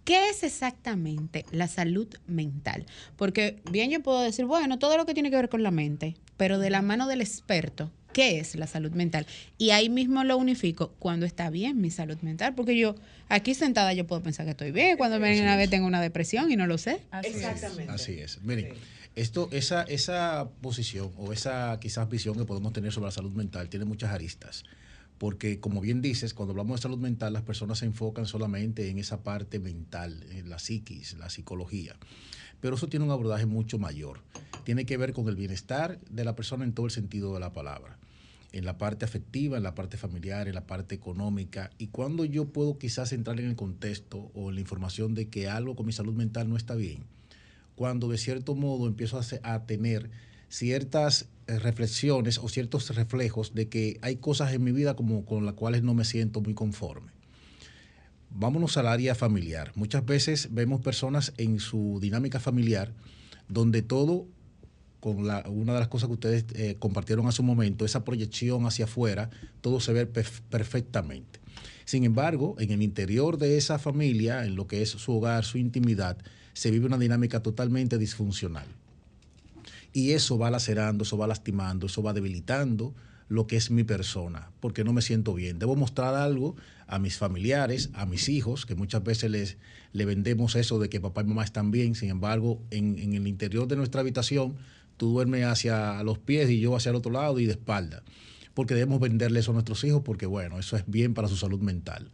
[0.03, 2.85] ¿Qué es exactamente la salud mental?
[3.17, 6.15] Porque bien yo puedo decir, bueno, todo lo que tiene que ver con la mente,
[6.37, 9.27] pero de la mano del experto, ¿qué es la salud mental?
[9.59, 12.95] Y ahí mismo lo unifico cuando está bien mi salud mental, porque yo
[13.29, 16.51] aquí sentada yo puedo pensar que estoy bien, cuando me una vez tengo una depresión
[16.51, 17.01] y no lo sé.
[17.11, 17.91] Así Exactamente.
[17.91, 18.41] Así es.
[18.41, 18.73] Miren,
[19.15, 23.69] esto, esa, esa posición o esa quizás visión que podemos tener sobre la salud mental
[23.69, 24.63] tiene muchas aristas
[25.21, 28.97] porque como bien dices, cuando hablamos de salud mental, las personas se enfocan solamente en
[28.97, 31.95] esa parte mental, en la psiquis, la psicología.
[32.59, 34.21] Pero eso tiene un abordaje mucho mayor.
[34.63, 37.53] Tiene que ver con el bienestar de la persona en todo el sentido de la
[37.53, 37.99] palabra.
[38.51, 41.69] En la parte afectiva, en la parte familiar, en la parte económica.
[41.77, 45.47] Y cuando yo puedo quizás entrar en el contexto o en la información de que
[45.47, 47.03] algo con mi salud mental no está bien.
[47.75, 50.09] Cuando de cierto modo empiezo a, a tener
[50.51, 55.45] ciertas eh, reflexiones o ciertos reflejos de que hay cosas en mi vida como con
[55.45, 57.11] las cuales no me siento muy conforme.
[58.29, 59.71] Vámonos al área familiar.
[59.75, 62.93] Muchas veces vemos personas en su dinámica familiar
[63.47, 64.27] donde todo,
[64.99, 68.65] con la, una de las cosas que ustedes eh, compartieron hace un momento, esa proyección
[68.65, 69.29] hacia afuera,
[69.61, 71.39] todo se ve perfectamente.
[71.85, 75.57] Sin embargo, en el interior de esa familia, en lo que es su hogar, su
[75.57, 76.17] intimidad,
[76.53, 78.67] se vive una dinámica totalmente disfuncional.
[79.93, 82.93] Y eso va lacerando, eso va lastimando, eso va debilitando
[83.27, 85.57] lo que es mi persona, porque no me siento bien.
[85.57, 86.55] Debo mostrar algo
[86.87, 89.57] a mis familiares, a mis hijos, que muchas veces les
[89.93, 93.27] le vendemos eso de que papá y mamá están bien, sin embargo, en, en el
[93.27, 94.55] interior de nuestra habitación
[94.97, 98.03] tú duermes hacia los pies y yo hacia el otro lado y de espalda.
[98.53, 101.59] Porque debemos venderle eso a nuestros hijos porque, bueno, eso es bien para su salud
[101.59, 102.11] mental.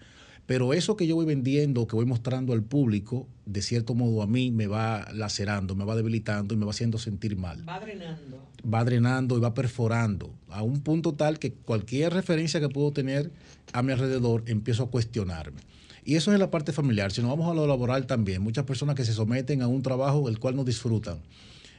[0.47, 4.27] Pero eso que yo voy vendiendo, que voy mostrando al público, de cierto modo a
[4.27, 7.67] mí me va lacerando, me va debilitando y me va haciendo sentir mal.
[7.67, 8.41] Va drenando.
[8.73, 13.29] Va drenando y va perforando a un punto tal que cualquier referencia que puedo tener
[13.73, 15.60] a mi alrededor empiezo a cuestionarme.
[16.05, 17.12] Y eso es la parte familiar.
[17.12, 20.29] Si nos vamos a lo laboral también, muchas personas que se someten a un trabajo
[20.29, 21.19] el cual no disfrutan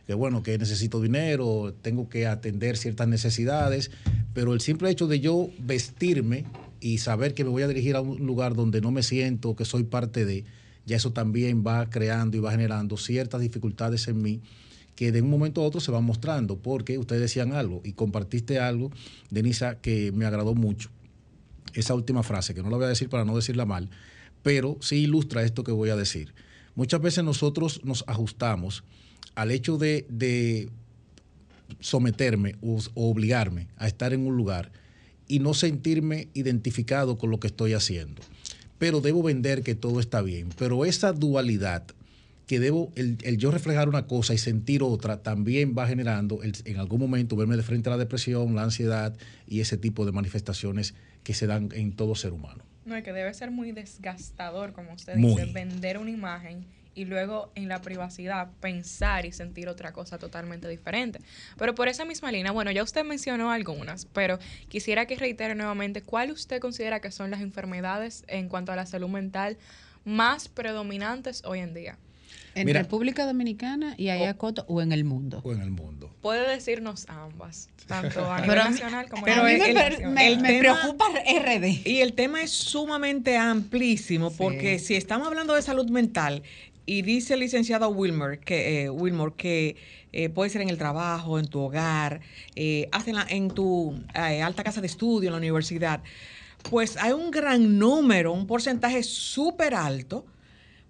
[0.09, 3.91] que bueno, que necesito dinero, tengo que atender ciertas necesidades,
[4.33, 6.47] pero el simple hecho de yo vestirme
[6.81, 9.65] y saber que me voy a dirigir a un lugar donde no me siento, que
[9.65, 10.45] soy parte de,
[10.87, 14.41] ya eso también va creando y va generando ciertas dificultades en mí
[14.99, 18.59] que de un momento a otro se van mostrando, porque ustedes decían algo y compartiste
[18.59, 18.91] algo,
[19.31, 20.91] Denisa, que me agradó mucho.
[21.73, 23.91] Esa última frase, que no la voy a decir para no decirla mal,
[24.43, 26.35] pero sí ilustra esto que voy a decir.
[26.75, 28.83] Muchas veces nosotros nos ajustamos
[29.37, 30.69] al hecho de,
[31.79, 34.73] someterme o, obligarme a estar en un lugar
[35.29, 38.23] y no sentirme identificado con lo que estoy haciendo.
[38.79, 40.49] Pero debo vender que todo está bien.
[40.59, 41.85] Pero esa dualidad
[42.47, 46.99] que debo, el, yo reflejar una cosa y sentir otra, también va generando en algún
[46.99, 49.15] momento verme de frente a la depresión, la ansiedad
[49.47, 52.65] y ese tipo de manifestaciones que se dan en todo ser humano.
[52.87, 57.53] No, es que debe ser muy desgastador, como usted dice, vender una imagen y luego
[57.55, 61.21] en la privacidad pensar y sentir otra cosa totalmente diferente.
[61.57, 66.03] Pero por esa misma línea, bueno, ya usted mencionó algunas, pero quisiera que reitere nuevamente
[66.03, 69.59] cuál usted considera que son las enfermedades en cuanto a la salud mental
[70.05, 71.99] más predominantes hoy en día.
[72.55, 75.41] ¿En República Dominicana y Ayacoto o, o en el mundo?
[75.45, 76.11] O en el mundo.
[76.21, 81.87] Puede decirnos ambas, tanto a nivel nacional como pero a nivel el, me, preocupa RD.
[81.87, 86.43] Y el tema es sumamente amplísimo porque si estamos hablando de salud mental,
[86.89, 89.77] y dice el licenciado Wilmer que, eh, Wilmore que
[90.11, 92.23] eh, puede ser en el trabajo, en tu hogar,
[92.57, 92.89] eh,
[93.29, 96.03] en tu eh, alta casa de estudio, en la universidad.
[96.71, 100.25] Pues hay un gran número, un porcentaje súper alto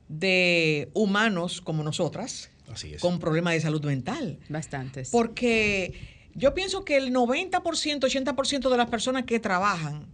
[0.09, 2.53] de humanos como nosotras
[3.01, 4.39] con problemas de salud mental.
[4.49, 5.11] Bastantes.
[5.11, 5.99] Porque
[6.35, 10.07] yo pienso que el 90%, 80% de las personas que trabajan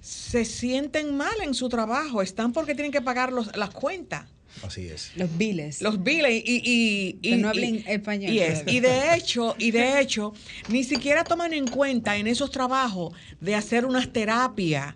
[0.00, 4.35] se sienten mal en su trabajo, están porque tienen que pagar las cuentas.
[4.62, 5.12] Así es.
[5.16, 5.82] Los biles.
[5.82, 8.32] Los biles y, y, no hablen español.
[8.32, 10.32] Y, de hecho, y de hecho,
[10.68, 14.94] ni siquiera toman en cuenta en esos trabajos de hacer unas terapias,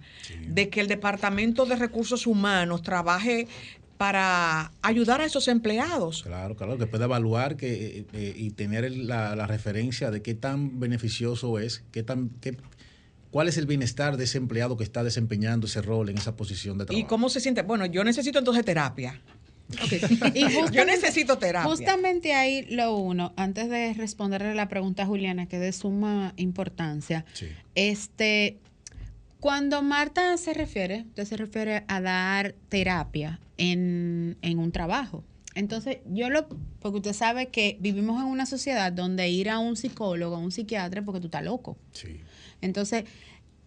[0.48, 3.46] de que el Departamento de Recursos Humanos trabaje
[4.00, 6.22] para ayudar a esos empleados.
[6.22, 10.80] Claro, claro, después de evaluar que, eh, eh, y tener la, referencia de qué tan
[10.80, 12.56] beneficioso es, qué tan, qué,
[13.30, 16.78] cuál es el bienestar de ese empleado que está desempeñando ese rol en esa posición
[16.78, 17.06] de trabajo.
[17.06, 17.60] ¿Y cómo se siente?
[17.60, 19.20] Bueno, yo necesito entonces terapia.
[20.34, 21.68] Y Yo necesito terapia.
[21.68, 26.34] Justamente ahí lo uno, antes de responderle la pregunta a Juliana, que es de suma
[26.36, 27.24] importancia,
[27.74, 28.58] este,
[29.40, 35.24] cuando Marta se refiere, usted se refiere a dar terapia en, en un trabajo.
[35.54, 36.48] Entonces, yo lo,
[36.80, 40.52] porque usted sabe que vivimos en una sociedad donde ir a un psicólogo, a un
[40.52, 41.76] psiquiatra, porque tú estás loco.
[41.92, 42.20] Sí.
[42.60, 43.04] Entonces,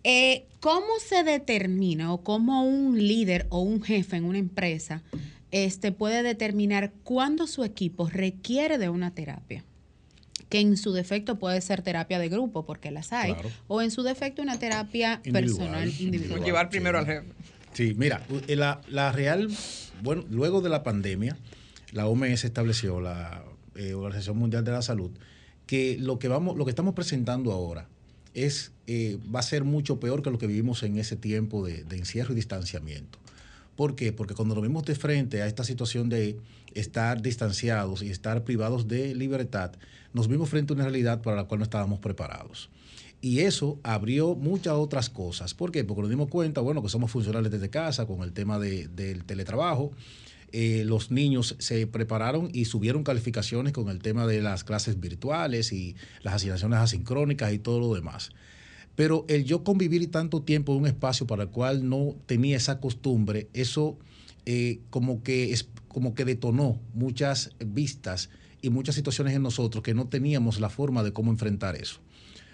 [0.04, 5.02] eh, ¿cómo se determina o cómo un líder o un jefe en una empresa
[5.54, 9.64] este, puede determinar cuándo su equipo requiere de una terapia.
[10.50, 13.36] Que en su defecto puede ser terapia de grupo, porque las hay,
[13.68, 16.44] o en su defecto una terapia personal, individual.
[16.44, 17.28] Llevar primero al jefe.
[17.74, 19.48] Sí, mira, eh, la, real,
[20.02, 21.38] bueno, luego de la pandemia,
[21.92, 23.44] la OMS estableció, la
[23.76, 25.12] eh, Organización Mundial de la Salud,
[25.68, 27.88] que lo que vamos, lo que estamos presentando ahora
[28.34, 31.86] es, eh, va a ser mucho peor que lo que vivimos en ese tiempo de
[31.96, 33.23] encierro y distanciamiento.
[33.76, 34.14] ¿Por qué?
[34.14, 36.38] Porque cuando nos vemos de frente a esta situación de
[36.74, 39.72] estar distanciados y estar privados de libertad,
[40.14, 42.70] nos vimos frente a una realidad para la cual no estábamos preparados.
[43.22, 45.54] Y eso abrió muchas otras cosas.
[45.54, 45.84] ¿Por qué?
[45.86, 49.92] Porque nos dimos cuenta, bueno, que somos funcionales desde casa con el tema del teletrabajo.
[50.52, 55.72] Eh, los niños se prepararon y subieron calificaciones con el tema de las clases virtuales
[55.72, 58.32] y las asignaciones asincrónicas y todo lo demás.
[58.96, 62.80] Pero el yo convivir tanto tiempo en un espacio para el cual no tenía esa
[62.80, 63.98] costumbre, eso
[64.46, 68.30] eh, como, que es, como que detonó muchas vistas
[68.62, 72.00] y muchas situaciones en nosotros que no teníamos la forma de cómo enfrentar eso.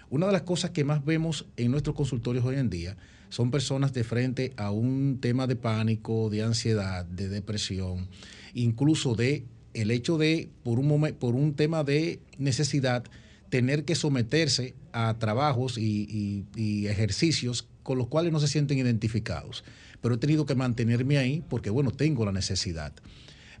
[0.08, 2.96] Una de las cosas que más vemos en nuestros consultorios hoy en día
[3.28, 8.08] son personas de frente a un tema de pánico, de ansiedad, de depresión,
[8.54, 13.04] incluso de el hecho de, por un, por un tema de necesidad,
[13.50, 16.46] tener que someterse a trabajos y,
[16.88, 19.64] ejercicios con los cuales no se sienten identificados.
[20.00, 22.92] Pero he tenido que mantenerme ahí porque, bueno, tengo la necesidad.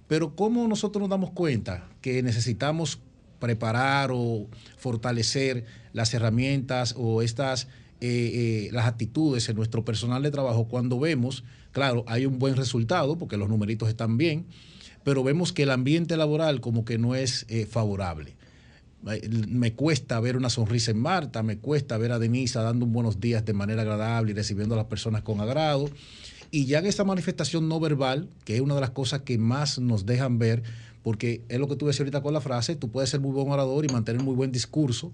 [0.08, 3.00] Pero ¿cómo nosotros nos damos cuenta que necesitamos
[3.38, 7.68] preparar o fortalecer las herramientas o estas
[8.02, 12.56] eh, eh, las actitudes en nuestro personal de trabajo cuando vemos, claro, hay un buen
[12.56, 14.46] resultado porque los numeritos están bien,
[15.04, 18.36] pero vemos que el ambiente laboral como que no es eh, favorable.
[19.02, 23.18] Me cuesta ver una sonrisa en Marta, me cuesta ver a Denisa dando un buenos
[23.18, 25.88] días de manera agradable y recibiendo a las personas con agrado.
[26.50, 29.78] Y ya en esa manifestación no verbal, que es una de las cosas que más
[29.78, 30.62] nos dejan ver,
[31.02, 33.48] porque es lo que tú decías ahorita con la frase, tú puedes ser muy buen
[33.50, 35.12] orador y mantener muy buen discurso,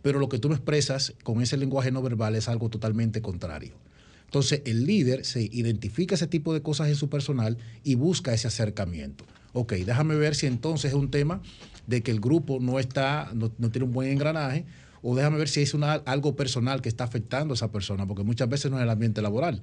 [0.00, 3.74] pero lo que tú me expresas con ese lenguaje no verbal es algo totalmente contrario.
[4.24, 8.48] Entonces, el líder se identifica ese tipo de cosas en su personal y busca ese
[8.48, 9.24] acercamiento.
[9.52, 11.42] Ok, déjame ver si entonces es un tema
[11.86, 14.64] de que el grupo no está, no, tiene un buen engranaje,
[15.02, 18.22] o déjame ver si es una, algo personal que está afectando a esa persona, porque
[18.22, 19.60] muchas veces no es el ambiente laboral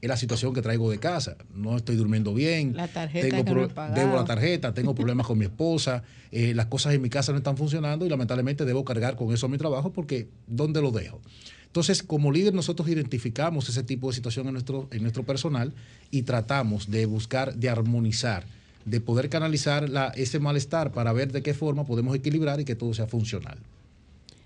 [0.00, 1.36] es la situación que traigo de casa.
[1.54, 2.76] No estoy durmiendo bien.
[2.76, 7.02] La tarjeta tengo debo la tarjeta, tengo problemas con mi esposa, eh, las cosas en
[7.02, 10.28] mi casa no están funcionando y lamentablemente debo cargar con eso a mi trabajo porque
[10.46, 11.20] ¿dónde lo dejo?
[11.66, 15.74] Entonces, como líder, nosotros identificamos ese tipo de situación en nuestro, en nuestro personal
[16.10, 18.46] y tratamos de buscar, de armonizar,
[18.86, 22.76] de poder canalizar la, ese malestar para ver de qué forma podemos equilibrar y que
[22.76, 23.58] todo sea funcional.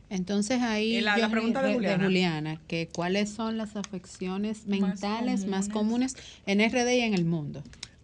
[0.09, 2.61] Entonces ahí la, pregunta de Juliana.
[2.67, 6.17] que cuáles son las afecciones mentales más comunes.
[6.47, 7.63] en RD y en el mundo.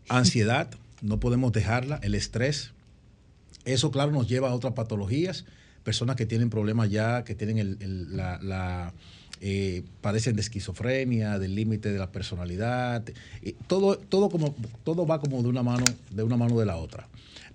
[0.09, 0.71] Ansiedad,
[1.03, 2.71] no podemos dejarla, el estrés.
[3.65, 5.47] Eso, claro, nos lleva a otras patologías.
[5.83, 8.93] Personas que tienen problemas ya, que tienen el, la,
[9.41, 13.05] eh, padecen de esquizofrenia, del límite de la personalidad.
[13.67, 17.09] todo, todo, como, todo va como de una mano, de una mano de la otra.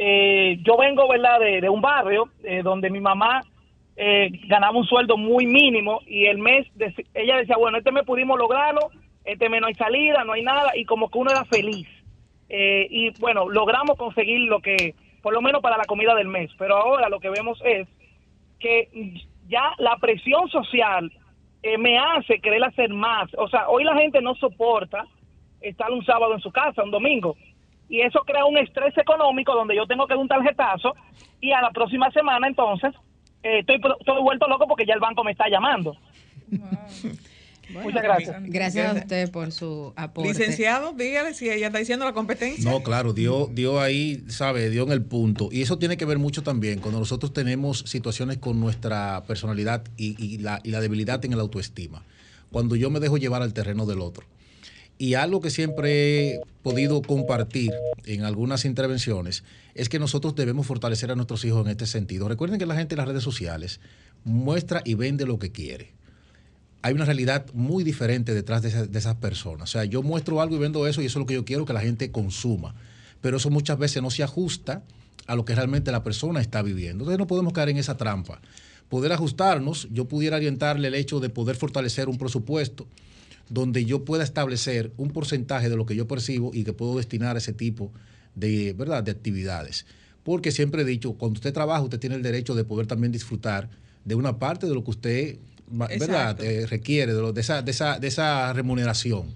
[0.00, 3.42] Eh, yo vengo, ¿verdad?, de, un barrio eh, donde mi mamá
[3.96, 6.68] eh, ganaba un sueldo muy mínimo y el mes,
[7.14, 8.90] ella decía, bueno, este mes pudimos lograrlo,
[9.24, 11.88] este mes no hay salida, no hay nada, y como que uno era feliz.
[12.48, 16.76] y bueno, logramos conseguir lo que, por lo menos para la comida del mes, pero
[16.76, 17.88] ahora lo que vemos es
[18.60, 18.88] que
[19.48, 21.10] ya la presión social
[21.76, 23.30] me hace querer hacer más.
[23.36, 25.04] O sea, hoy la gente no soporta
[25.60, 27.36] estar un sábado en su casa, un domingo.
[27.88, 30.94] Y eso crea un estrés económico donde yo tengo que dar un tarjetazo
[31.40, 32.94] y a la próxima semana entonces
[33.42, 35.96] eh, estoy, estoy vuelto loco porque ya el banco me está llamando.
[37.70, 38.42] Muchas gracias.
[38.44, 38.96] gracias.
[38.96, 40.30] a usted por su aporte.
[40.30, 42.70] Licenciado, dígale si ella está diciendo la competencia.
[42.70, 45.50] No, claro, dio, dio ahí, sabe, dio en el punto.
[45.52, 50.38] Y eso tiene que ver mucho también cuando nosotros tenemos situaciones con nuestra personalidad y,
[50.38, 52.02] la, y la debilidad en el autoestima.
[52.50, 54.24] Cuando yo me dejo llevar al terreno del otro.
[54.98, 57.72] Y algo que siempre he podido compartir
[58.04, 59.44] en algunas intervenciones
[59.74, 62.28] es que nosotros debemos fortalecer a nuestros hijos en este sentido.
[62.28, 63.78] Recuerden que la gente en las redes sociales
[64.24, 65.92] muestra y vende lo que quiere.
[66.82, 69.68] Hay una realidad muy diferente detrás de, esas personas.
[69.68, 71.64] O sea, yo muestro algo y vendo eso y eso es lo que yo quiero
[71.64, 72.74] que la gente consuma.
[73.20, 74.82] Pero eso muchas veces no se ajusta
[75.26, 77.04] a lo que realmente la persona está viviendo.
[77.04, 78.40] Entonces no podemos caer en esa trampa.
[78.88, 82.86] Poder ajustarnos, yo pudiera orientarle el hecho de poder fortalecer un presupuesto,
[83.50, 87.36] donde yo pueda establecer un porcentaje de lo que yo percibo y que puedo destinar
[87.36, 87.92] a ese tipo
[88.34, 89.02] de, ¿verdad?
[89.02, 89.86] de actividades.
[90.22, 93.70] Porque siempre he dicho, cuando usted trabaja, usted tiene el derecho de poder también disfrutar
[94.04, 95.36] de una parte de lo que usted
[95.70, 96.42] ¿verdad?
[96.42, 99.26] Eh, requiere, de, de, esa, de, esa, de esa remuneración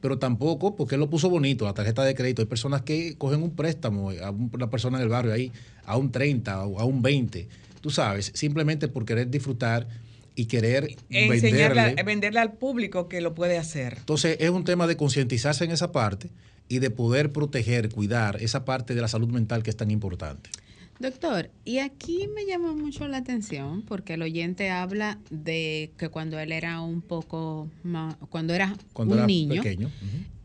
[0.00, 2.42] pero tampoco porque él lo puso bonito, la tarjeta de crédito.
[2.42, 5.50] Hay personas que cogen un préstamo a una persona en el barrio ahí
[5.84, 7.48] a un 30 o a un 20,
[7.80, 9.88] tú sabes, simplemente por querer disfrutar
[10.36, 11.96] y querer venderle.
[12.04, 13.96] venderle al público que lo puede hacer.
[13.98, 16.30] Entonces es un tema de concientizarse en esa parte
[16.68, 20.50] y de poder proteger, cuidar esa parte de la salud mental que es tan importante.
[20.98, 26.38] Doctor, y aquí me llama mucho la atención porque el oyente habla de que cuando
[26.38, 29.90] él era un poco más, cuando era un niño, pequeño.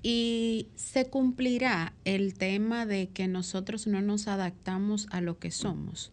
[0.03, 6.11] y se cumplirá el tema de que nosotros no nos adaptamos a lo que somos.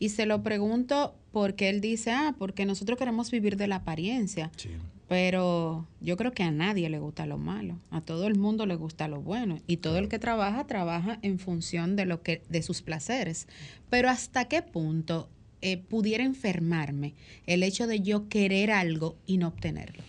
[0.00, 4.50] Y se lo pregunto porque él dice, ah, porque nosotros queremos vivir de la apariencia.
[4.56, 4.70] Sí.
[5.08, 8.76] Pero yo creo que a nadie le gusta lo malo, a todo el mundo le
[8.76, 12.62] gusta lo bueno y todo el que trabaja trabaja en función de lo que de
[12.62, 13.46] sus placeres.
[13.90, 15.28] Pero hasta qué punto
[15.62, 17.14] eh, pudiera enfermarme
[17.46, 20.02] el hecho de yo querer algo y no obtenerlo.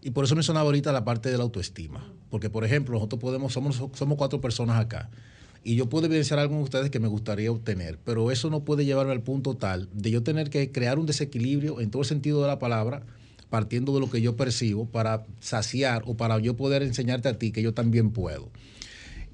[0.00, 3.20] Y por eso me sonaba ahorita la parte de la autoestima, porque por ejemplo nosotros
[3.20, 5.10] podemos somos somos cuatro personas acá
[5.68, 8.86] y yo puedo evidenciar algo en ustedes que me gustaría obtener, pero eso no puede
[8.86, 12.40] llevarme al punto tal de yo tener que crear un desequilibrio en todo el sentido
[12.40, 13.02] de la palabra
[13.50, 17.52] partiendo de lo que yo percibo para saciar o para yo poder enseñarte a ti
[17.52, 18.48] que yo también puedo.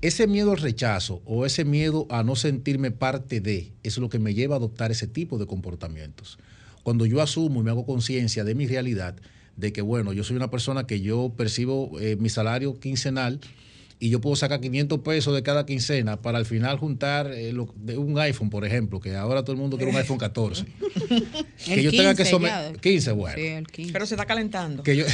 [0.01, 4.19] Ese miedo al rechazo o ese miedo a no sentirme parte de es lo que
[4.19, 6.41] me lleva a adoptar ese tipo de comportamientos.
[6.83, 9.15] Cuando yo asumo y me hago conciencia de mi realidad,
[9.57, 13.39] de que bueno, yo soy una persona que yo percibo eh, mi salario quincenal,
[14.05, 18.19] y yo puedo sacar 500 pesos de cada quincena para al final juntar eh, un
[18.19, 20.67] iPhone, por ejemplo, que ahora todo el mundo quiere un iPhone 14.
[21.65, 23.67] que yo tenga que someter 15, bueno.
[23.95, 24.83] Pero se está calentando.
[24.83, 25.07] Que yo,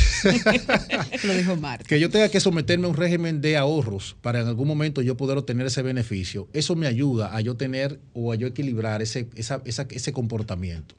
[1.22, 1.84] Lo dijo Marta.
[1.84, 5.16] Que yo tenga que someterme a un régimen de ahorros para en algún momento yo
[5.16, 6.48] poder obtener ese beneficio.
[6.52, 10.96] Eso me ayuda a yo tener o a yo equilibrar ese, ese comportamiento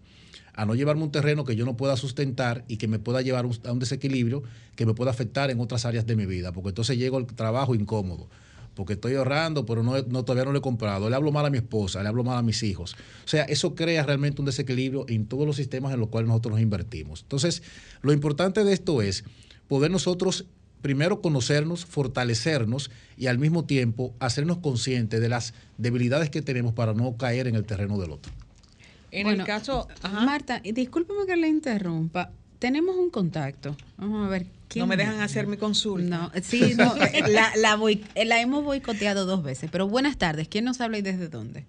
[0.62, 3.46] a no llevarme un terreno que yo no pueda sustentar y que me pueda llevar
[3.66, 4.44] a un desequilibrio
[4.76, 7.74] que me pueda afectar en otras áreas de mi vida, porque entonces llego al trabajo
[7.74, 8.30] incómodo,
[8.76, 11.58] porque estoy ahorrando, pero no, todavía no lo he comprado, le hablo mal a mi
[11.58, 12.94] esposa, le hablo mal a mis hijos.
[13.26, 16.52] O sea, eso crea realmente un desequilibrio en todos los sistemas en los cuales nosotros
[16.52, 17.24] nos invertimos.
[17.24, 17.64] Entonces,
[18.04, 19.24] lo importante de esto es
[19.68, 20.46] poder nosotros
[20.84, 26.94] primero conocernos, fortalecernos y al mismo tiempo hacernos conscientes de las debilidades que tenemos para
[26.94, 28.32] no caer en el terreno del otro.
[29.12, 29.88] En el caso.
[30.12, 32.32] Marta, discúlpeme que le interrumpa.
[32.60, 33.76] Tenemos un contacto.
[33.98, 34.46] Vamos a ver.
[34.72, 36.18] ¿quién no me dejan hacer mi consulta.
[36.18, 36.96] No, sí, no,
[37.28, 37.52] la,
[38.26, 39.70] la, hemos boicoteado dos veces.
[39.72, 40.48] Pero buenas tardes.
[40.48, 41.66] ¿Quién nos habla y desde dónde?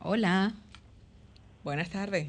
[0.00, 0.54] Hola.
[1.64, 2.28] Buenas tardes.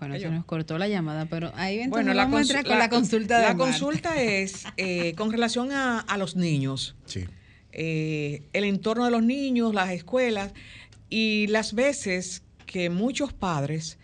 [0.00, 2.90] Bueno, se nos cortó la llamada, pero ahí bueno, la vamos a entrar con la,
[2.90, 6.94] consulta de La consulta es eh, con relación a, los niños.
[7.06, 7.24] Sí.
[7.72, 10.52] Eh, el entorno de los niños, las escuelas.
[11.14, 13.98] Y las veces que muchos padres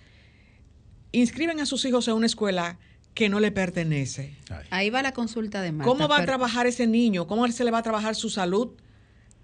[1.11, 2.79] inscriben a sus hijos en una escuela
[3.15, 4.37] que no le pertenece.
[4.71, 5.91] Ahí va la consulta de Marta.
[5.91, 7.27] ¿Cómo va a trabajar ese niño?
[7.27, 8.75] ¿Cómo se le va a trabajar su salud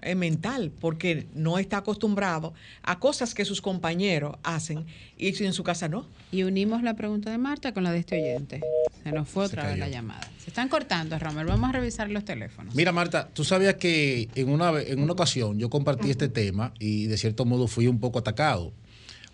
[0.02, 0.72] eh, mental?
[0.80, 4.86] Porque no está acostumbrado a cosas que sus compañeros hacen
[5.16, 6.06] y en su casa no.
[6.30, 8.60] Y unimos la pregunta de Marta con la de este oyente.
[9.02, 10.28] Se nos fue otra vez la llamada.
[10.38, 11.46] Se están cortando, Ramel.
[11.46, 12.74] Vamos a revisar los teléfonos.
[12.74, 17.06] Mira, Marta, tú sabías que en una, en una ocasión yo compartí este tema y
[17.06, 18.72] de cierto modo fui un poco atacado.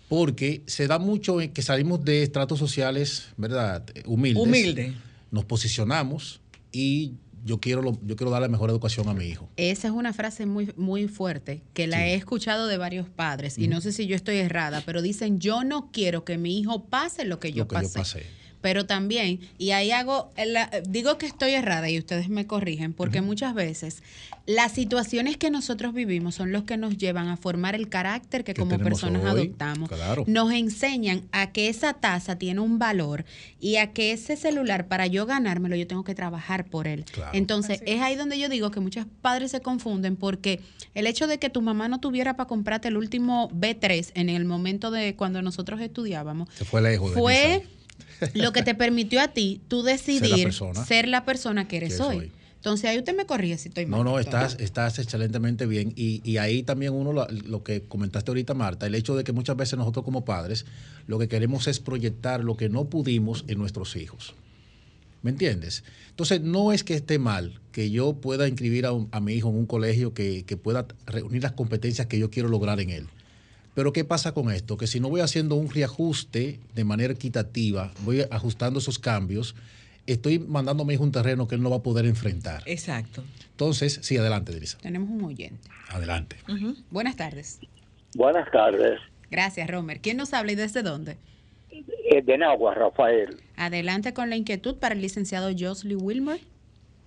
[0.09, 3.83] Porque se da mucho en que salimos de estratos sociales, ¿verdad?
[4.05, 4.43] Humildes.
[4.43, 4.93] Humilde.
[5.31, 6.39] Nos posicionamos
[6.71, 9.49] y yo quiero, yo quiero dar la mejor educación a mi hijo.
[9.57, 13.67] Esa es una frase muy, muy fuerte que la he escuchado de varios padres y
[13.67, 17.25] no sé si yo estoy errada, pero dicen, yo no quiero que mi hijo pase
[17.25, 18.25] lo que yo, lo que yo pasé
[18.63, 20.31] pero también, y ahí hago,
[20.87, 24.01] digo que estoy errada y ustedes me corrigen, porque muchas veces
[24.45, 28.53] las situaciones que nosotros vivimos son los que nos llevan a formar el carácter que,
[28.53, 29.89] como personas adoptamos.
[30.27, 33.25] Nos enseñan a que esa taza tiene un valor
[33.59, 37.03] y a que ese celular, para yo ganármelo, yo tengo que trabajar por él.
[37.33, 40.61] Entonces, es ahí donde yo digo que muchos padres se confunden porque
[40.95, 44.45] el hecho de que tu mamá no tuviera para comprarte el último B3 en el
[44.45, 47.11] momento de cuando nosotros estudiábamos, fue lejos.
[47.11, 47.65] fue
[48.33, 50.51] lo que te permitió a ti tú decidir
[50.85, 52.31] ser la persona, que eres hoy.
[52.63, 54.05] Entonces ahí usted me corrige si estoy mal.
[54.05, 55.91] No, no, estás, estás excelentemente bien.
[55.97, 59.77] Y, ahí también uno, lo, que comentaste ahorita, Marta, el hecho de que muchas veces
[59.77, 60.65] nosotros como padres
[61.05, 64.33] lo que queremos es proyectar lo que no pudimos en nuestros hijos.
[65.23, 65.83] ¿Me entiendes?
[66.11, 69.55] Entonces, no es que esté mal que yo pueda inscribir a, a mi hijo en
[69.55, 73.07] un colegio que, que pueda reunir las competencias que yo quiero lograr en él.
[73.73, 74.77] Pero ¿qué pasa con esto?
[74.77, 79.55] Que si no voy haciendo un reajuste de manera equitativa, voy ajustando esos cambios,
[80.05, 82.61] estoy mandando a mi hijo un terreno que él no va a poder enfrentar.
[82.65, 83.23] Exacto.
[83.51, 84.77] Entonces, sí, adelante, Dirisa.
[84.79, 85.69] Tenemos un oyente.
[85.89, 86.37] Adelante.
[86.91, 87.59] Buenas tardes.
[88.15, 88.99] Buenas tardes.
[89.31, 89.99] Gracias, Romer.
[89.99, 91.17] ¿Quién nos habla y desde dónde?
[91.71, 93.37] Eh, de Nagua, Rafael.
[93.55, 96.39] Adelante con la inquietud para el licenciado Josley Wilmer.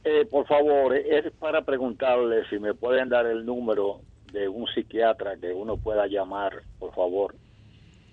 [0.04, 4.00] Eh, por favor, es para preguntarle si me pueden dar el número
[4.32, 7.34] de un psiquiatra que uno pueda llamar, por favor.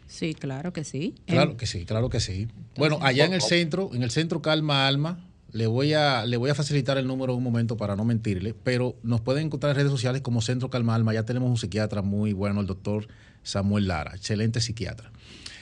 [0.07, 1.15] Sí, claro que sí.
[1.25, 2.47] Claro que sí, claro que sí.
[2.77, 5.19] Bueno, allá en el centro, en el centro Calma Alma,
[5.51, 8.95] le voy a le voy a facilitar el número un momento para no mentirle, pero
[9.03, 11.13] nos pueden encontrar en redes sociales como Centro Calma Alma.
[11.13, 13.07] Ya tenemos un psiquiatra muy bueno, el doctor
[13.43, 15.11] Samuel Lara, excelente psiquiatra.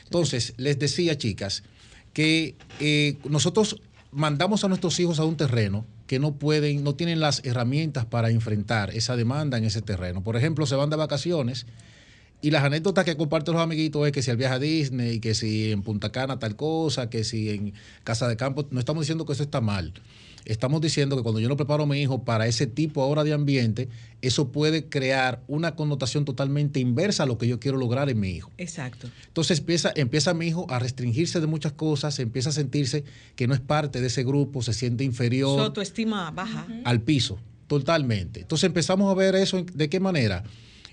[0.06, 1.64] Entonces, les decía, chicas,
[2.14, 3.82] que eh, nosotros
[4.12, 8.32] mandamos a nuestros hijos a un terreno que no pueden, no tienen las herramientas para
[8.32, 10.22] enfrentar esa demanda en ese terreno.
[10.26, 11.66] Por ejemplo, se van de vacaciones
[12.42, 15.36] y las anécdotas que comparten los amiguitos es que si el viaje a Disney, que
[15.36, 17.74] si en Punta Cana tal cosa, que si en
[18.04, 19.94] Casa de Campo, no estamos diciendo que eso está mal.
[20.46, 23.34] Estamos diciendo que cuando yo no preparo a mi hijo para ese tipo ahora de
[23.34, 23.90] ambiente,
[24.24, 28.30] eso puede crear una connotación totalmente inversa a lo que yo quiero lograr en mi
[28.30, 28.52] hijo.
[28.58, 29.08] Exacto.
[29.28, 33.04] Entonces empieza, empieza mi hijo a restringirse de muchas cosas, empieza a sentirse
[33.36, 35.58] que no es parte de ese grupo, se siente inferior.
[35.58, 36.66] Su autoestima baja.
[36.86, 37.38] Al piso,
[37.68, 38.42] totalmente.
[38.42, 40.44] Entonces empezamos a ver eso, ¿de qué manera?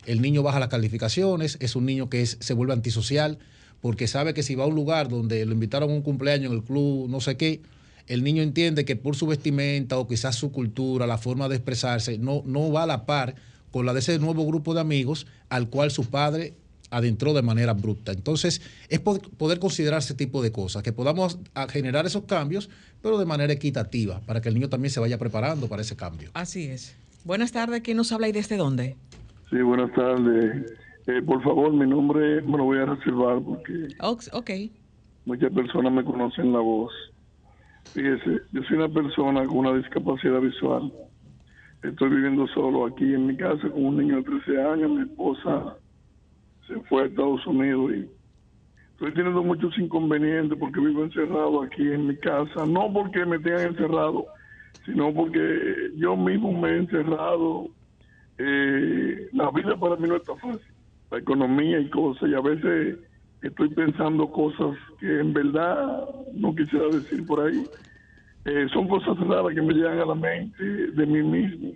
[0.09, 3.38] El niño baja las calificaciones, es un niño que se vuelve antisocial,
[3.82, 6.56] porque sabe que si va a un lugar donde lo invitaron a un cumpleaños en
[6.56, 7.61] el club, no sé qué,
[8.06, 12.16] el niño entiende que por su vestimenta o quizás su cultura, la forma de expresarse,
[12.16, 13.34] no, no va a la par
[13.70, 16.54] con la de ese nuevo grupo de amigos al cual su padre
[16.88, 18.12] adentró de manera abrupta.
[18.12, 21.38] Entonces, es poder considerar ese tipo de cosas, que podamos
[21.68, 22.70] generar esos cambios,
[23.02, 26.30] pero de manera equitativa, para que el niño también se vaya preparando para ese cambio.
[26.32, 26.94] Así es.
[27.24, 28.96] Buenas tardes, ¿quién nos habla y desde dónde?
[29.51, 30.76] Sí, buenas tardes.
[31.07, 34.51] Eh, por favor, mi nombre me lo voy a reservar porque ok.
[35.24, 36.92] muchas personas me conocen la voz.
[37.94, 40.92] Fíjese, yo soy una persona con una discapacidad visual.
[41.82, 44.90] Estoy viviendo solo aquí en mi casa con un niño de 13 años.
[44.90, 45.76] Mi esposa
[46.66, 48.11] se fue a Estados Unidos y
[48.92, 52.66] estoy teniendo muchos inconvenientes porque vivo encerrado aquí en mi casa.
[52.66, 54.26] No porque me tengan encerrado,
[54.84, 57.70] sino porque yo mismo me he encerrado.
[58.39, 60.72] Eh, la vida para mí no está fácil.
[61.11, 62.28] La economía y cosas.
[62.28, 62.99] Y a veces
[63.43, 67.64] estoy pensando cosas que en verdad no quisiera decir por ahí.
[68.45, 71.72] Eh, son cosas raras que me llegan a la mente de mí mismo.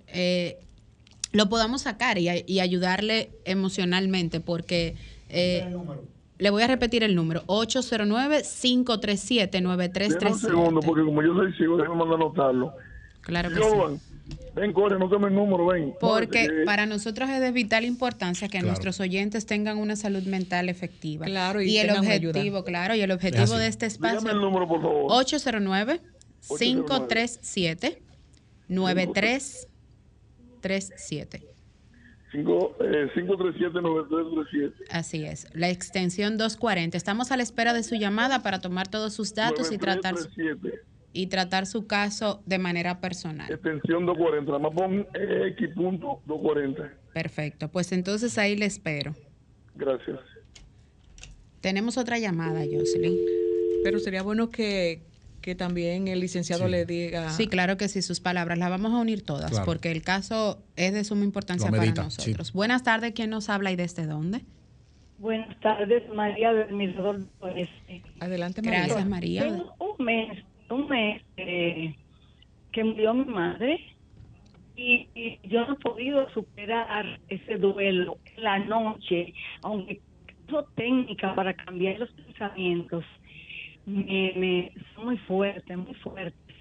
[0.07, 0.57] eh,
[1.33, 4.95] lo podamos sacar y, ayudarle emocionalmente, porque...
[5.29, 5.73] Eh,
[6.37, 10.31] le voy a repetir el número, 809-537-9337.
[10.31, 12.73] Un segundo, porque como yo soy ciego, déjame mandar anotarlo.
[13.21, 13.61] Claro que sí.
[14.55, 15.93] Ven, corre, no tome el número, ven.
[15.99, 21.25] Porque para nosotros es de vital importancia que nuestros oyentes tengan una salud mental efectiva.
[21.25, 24.19] Claro, y, el objetivo, claro, y el objetivo de este espacio.
[24.19, 25.05] Dígame el número, por favor.
[25.09, 26.01] 809
[26.57, 28.01] 537
[28.67, 31.54] 9337
[32.43, 34.73] 537-9337.
[34.89, 36.97] Así es, la extensión 240.
[36.97, 40.29] Estamos a la espera de su llamada para tomar todos sus datos y tratar, su,
[41.13, 43.49] y tratar su caso de manera personal.
[43.51, 46.93] Extensión 240, nada más pon X punto 240.
[47.13, 49.13] Perfecto, pues entonces ahí le espero.
[49.75, 50.19] Gracias.
[51.61, 53.17] Tenemos otra llamada, Jocelyn.
[53.83, 55.01] Pero sería bueno que,
[55.45, 57.29] que también el licenciado le diga.
[57.29, 58.57] Sí, claro que sí, sus palabras.
[58.57, 62.51] Las vamos a unir todas, porque el caso es de suma importancia para nosotros.
[62.51, 64.41] Buenas tardes, ¿quién nos habla y desde dónde?
[65.19, 68.01] Buenas tardes, María del Mirador Oeste.
[68.19, 68.85] Adelante, María.
[68.85, 69.43] Gracias, María.
[69.43, 71.93] Tengo un mes, un mes eh,
[72.71, 73.79] que murió mi madre
[74.75, 79.31] y, yo no he podido superar ese duelo en la noche,
[79.61, 80.01] aunque
[80.47, 83.05] tengo técnica para cambiar los pensamientos
[83.85, 86.55] me, me son muy fuertes, muy fuertes.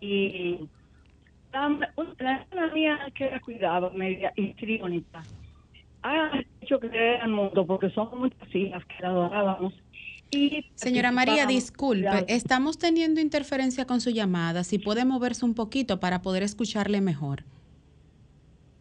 [0.00, 0.58] Y
[1.52, 5.22] la, una mía que la cuidaba, media histriónica,
[6.02, 6.30] ha
[6.60, 9.74] hecho creer al mundo porque somos muchas hijas que la adorábamos.
[10.30, 14.62] Y Señora María, disculpe, estamos teniendo interferencia con su llamada.
[14.62, 17.44] Si puede moverse un poquito para poder escucharle mejor.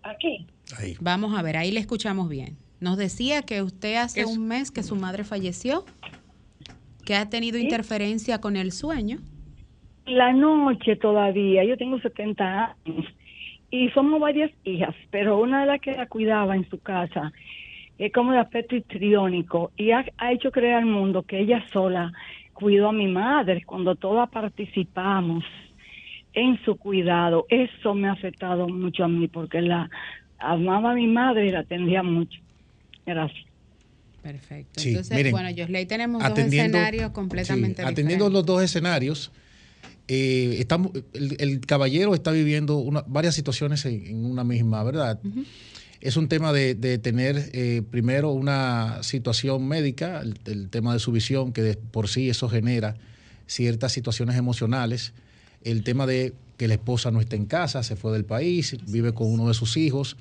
[0.03, 0.45] Aquí.
[0.77, 0.95] Ahí.
[1.01, 2.57] Vamos a ver, ahí le escuchamos bien.
[2.79, 5.85] Nos decía que usted hace un mes que su madre falleció
[7.09, 9.17] que ha tenido interferencia con el sueño.
[10.05, 13.05] la noche todavía, yo tengo 70 años
[13.71, 17.33] y somos varias hijas, pero una de las que la cuidaba en su casa
[17.97, 22.13] es como de aspecto histriónico y ha, hecho creer al mundo que ella sola
[22.53, 25.43] cuidó a mi madre cuando todas participamos
[26.33, 27.47] en su cuidado.
[27.49, 29.89] Eso me ha afectado mucho a mí porque la
[30.37, 32.39] amaba a mi madre y la atendía mucho.
[33.03, 33.48] Gracias.
[34.21, 34.81] Perfecto.
[34.81, 39.31] Entonces, bueno, Josley, tenemos dos escenarios completamente Atendiendo los dos escenarios,
[40.07, 45.19] eh, estamos, el, caballero está viviendo una, varias situaciones en, una misma, ¿verdad?
[46.01, 51.53] Es un tema de, tener eh, primero una situación médica, el, tema de su visión,
[51.53, 52.95] que por sí eso genera
[53.45, 55.13] ciertas situaciones emocionales,
[55.63, 59.13] el tema de que la esposa no está en casa, se fue del país, vive
[59.13, 60.17] con uno de sus hijos.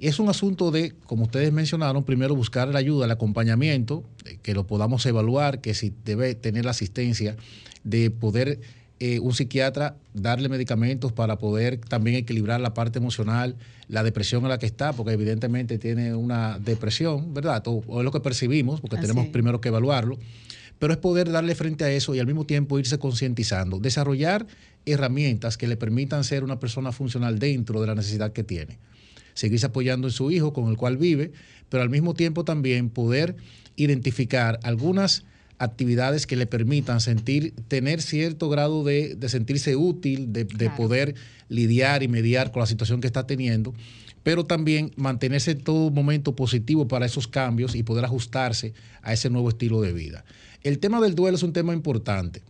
[0.00, 4.54] Es un asunto de, como ustedes mencionaron, primero buscar la ayuda, el acompañamiento, eh, que
[4.54, 7.36] lo podamos evaluar, que si debe tener la asistencia
[7.82, 8.60] de poder
[9.00, 13.56] eh, un psiquiatra darle medicamentos para poder también equilibrar la parte emocional,
[13.88, 17.62] la depresión en la que está, porque evidentemente tiene una depresión, ¿verdad?
[17.66, 20.18] O, es lo que percibimos, porque tenemos primero que evaluarlo,
[20.78, 24.46] pero es poder darle frente a eso y al mismo tiempo irse concientizando, desarrollar
[24.86, 28.78] herramientas que le permitan ser una persona funcional dentro de la necesidad que tiene
[29.38, 31.30] seguirse apoyando en su hijo con el cual vive,
[31.68, 33.36] pero al mismo tiempo también poder
[33.76, 35.22] identificar algunas
[35.58, 41.14] actividades que le permitan sentir, tener cierto grado de, sentirse útil, de, poder
[41.48, 43.74] lidiar y mediar con la situación que está teniendo,
[44.24, 49.30] pero también mantenerse en todo momento positivo para esos cambios y poder ajustarse a ese
[49.30, 50.24] nuevo estilo de vida.
[50.64, 52.42] El tema del duelo es un tema importante,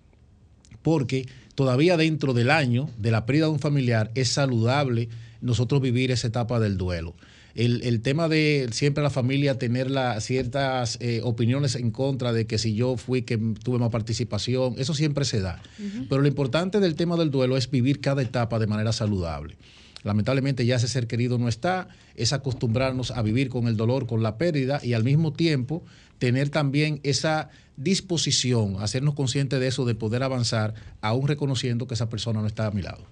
[0.81, 5.11] porque todavía dentro del año de la pérdida de un familiar es saludable
[5.41, 7.15] nosotros vivir esa etapa del duelo.
[7.55, 12.75] El, tema de siempre la familia tener ciertas eh, opiniones en contra de que si
[12.75, 15.61] yo fui que tuve más participación, eso siempre se da.
[16.09, 19.57] Pero lo importante del tema del duelo es vivir cada etapa de manera saludable.
[20.05, 24.23] Lamentablemente ya ese ser querido no está, es acostumbrarnos a vivir con el dolor, con
[24.23, 25.83] la pérdida y al mismo tiempo
[26.19, 32.09] tener también esa disposición, hacernos conscientes de eso, de poder avanzar, aún reconociendo que esa
[32.09, 33.05] persona no está a mi lado.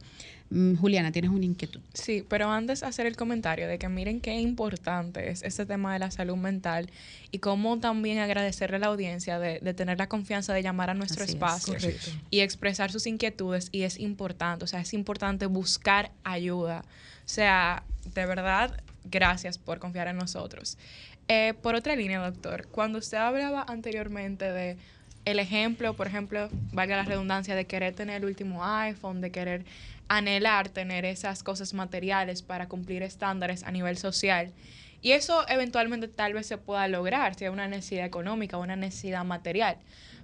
[0.49, 1.81] Mm, Juliana, tienes una inquietud.
[1.93, 5.99] Sí, pero antes hacer el comentario de que miren qué importante es este tema de
[5.99, 6.89] la salud mental
[7.31, 11.25] y cómo también agradecerle a la audiencia de, tener la confianza de llamar a nuestro
[11.25, 11.75] espacio
[12.29, 16.83] y expresar sus inquietudes y es importante, o sea, es importante buscar ayuda.
[17.25, 20.77] O sea, de verdad, gracias por confiar en nosotros.
[21.27, 24.77] Eh, por otra línea, doctor, cuando usted hablaba anteriormente de
[25.25, 29.65] el ejemplo, por ejemplo, valga la redundancia, de querer tener el último iPhone, de querer
[30.07, 34.53] anhelar tener esas cosas materiales para cumplir estándares a nivel social.
[35.01, 38.77] Y eso eventualmente tal vez se pueda lograr, si hay una necesidad económica o una
[38.77, 39.77] necesidad material.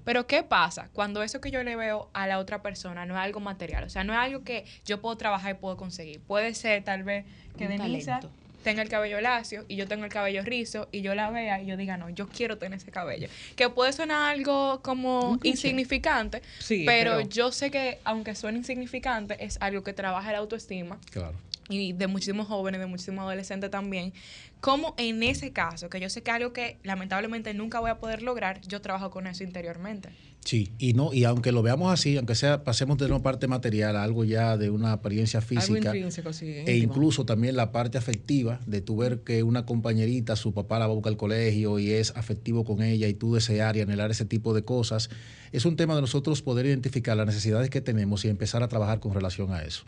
[0.06, 3.20] Pero ¿qué pasa cuando eso que yo le veo a la otra persona no es
[3.20, 3.84] algo material?
[3.84, 6.22] O sea, no es algo que yo puedo trabajar y puedo conseguir.
[6.22, 7.26] Puede ser tal vez
[7.58, 8.22] que Denisa
[8.64, 11.68] tenga el cabello lacio y yo tengo el cabello rizo y yo la vea y
[11.68, 13.28] yo diga, no, yo quiero tener ese cabello.
[13.55, 16.41] Que puede sonar algo como insignificante,
[16.86, 20.99] pero, yo sé que aunque suene insignificante, es algo que trabaja la autoestima.
[21.11, 21.36] Claro.
[21.70, 24.14] Y de muchísimos jóvenes, de muchísimos adolescentes también.
[24.59, 28.22] Como en ese caso, que yo sé que algo que lamentablemente nunca voy a poder
[28.22, 30.09] lograr, yo trabajo con eso interiormente.
[30.45, 33.95] Sí, y no, y aunque lo veamos así, aunque sea pasemos de una parte material
[33.95, 38.97] a algo ya de una apariencia física, e incluso también la parte afectiva de tu
[38.97, 42.66] ver que una compañerita, su papá la va a buscar al colegio y es afectivo
[42.66, 45.09] con ella y tú desear y anhelar ese tipo de cosas,
[45.53, 48.99] es un tema de nosotros poder identificar las necesidades que tenemos y empezar a trabajar
[48.99, 49.86] con relación a eso.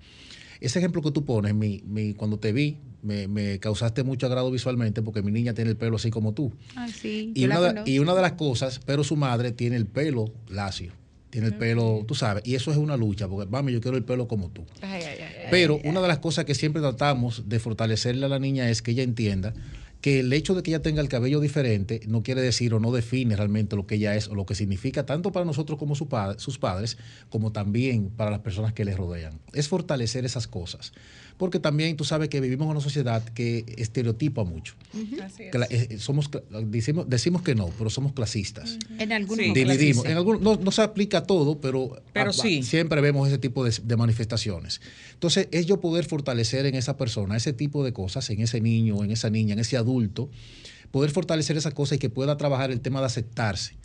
[0.61, 5.01] Ese ejemplo que tú pones, mi, mi, cuando te vi, me, causaste mucho agrado visualmente
[5.01, 6.51] porque mi niña tiene el pelo así como tú.
[6.75, 9.85] Ay, sí, y, una de, y una de las cosas, pero su madre tiene el
[9.85, 10.93] pelo lacio
[11.35, 14.05] tiene el pelo, tú sabes, y eso es una lucha, porque mami, yo quiero el
[14.05, 14.63] pelo como tú.
[15.51, 18.91] Pero una de las cosas que siempre tratamos de fortalecerle a la niña es que
[18.91, 19.53] ella entienda
[20.05, 22.91] que el hecho de que ella tenga el cabello diferente no quiere decir o no
[22.91, 26.07] define realmente lo que ella es o lo que significa tanto para nosotros como su
[26.37, 26.99] sus padres,
[27.31, 29.39] como también para las personas que le rodean.
[29.51, 30.93] Es fortalecer esas cosas
[31.37, 34.75] porque también tú sabes que vivimos en una sociedad que estereotipa mucho.
[35.69, 36.29] Eh, somos,
[36.63, 38.77] decimos, decimos que no, pero somos clasistas.
[38.97, 40.05] En algunos Dividimos.
[40.05, 42.63] En algunos, no, se aplica a todo, pero, pero sí.
[42.63, 44.81] siempre vemos ese tipo de, manifestaciones.
[45.13, 49.03] Entonces, es yo poder fortalecer en esa persona ese tipo de cosas, en ese niño,
[49.03, 50.29] en esa niña, en ese adulto,
[50.91, 53.75] poder fortalecer esas cosas y que pueda trabajar el tema de aceptarse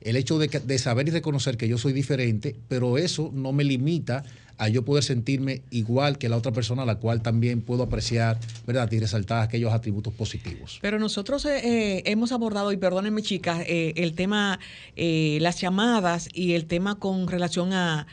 [0.00, 3.64] el hecho de, de, saber y reconocer que yo soy diferente, pero eso no me
[3.64, 4.24] limita
[4.58, 8.38] a yo poder sentirme igual que la otra persona a la cual también puedo apreciar,
[8.66, 8.90] ¿verdad?
[8.90, 10.78] Y resaltar aquellos atributos positivos.
[10.82, 14.58] Pero nosotros eh, eh, hemos abordado, y perdónenme chicas, eh, el tema,
[14.96, 18.06] las llamadas y el tema con relación a,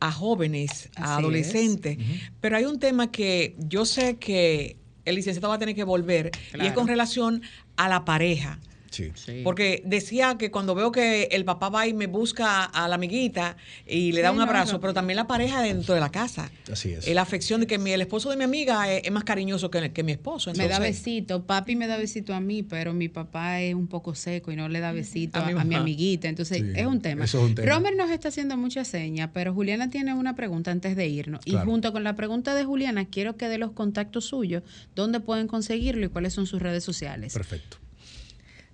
[0.00, 1.98] jóvenes, a adolescentes.
[2.40, 6.30] Pero hay un tema que yo sé que el licenciado va a tener que volver
[6.54, 7.42] y es con relación
[7.76, 8.60] a la pareja.
[9.44, 13.56] Porque decía que cuando veo que el papá va y me busca a la amiguita
[13.86, 16.50] y le da un abrazo, pero también la pareja dentro de la casa.
[16.70, 17.08] Así es.
[17.08, 20.12] La afección de que el esposo de mi amiga es, más cariñoso que, que mi
[20.12, 20.52] esposo.
[20.56, 21.46] me da besito.
[21.46, 24.68] Papi me da besito a mí, pero mi papá es un poco seco y no
[24.68, 26.28] le da besito a, mi, amiguita.
[26.28, 27.24] Entonces, es, un tema.
[27.64, 31.40] Romer nos está haciendo mucha seña, pero Juliana tiene una pregunta antes de irnos.
[31.44, 34.62] Y junto con la pregunta de Juliana, quiero que dé los contactos suyos,
[34.94, 37.32] dónde pueden conseguirlo y cuáles son sus redes sociales.
[37.32, 37.78] Perfecto.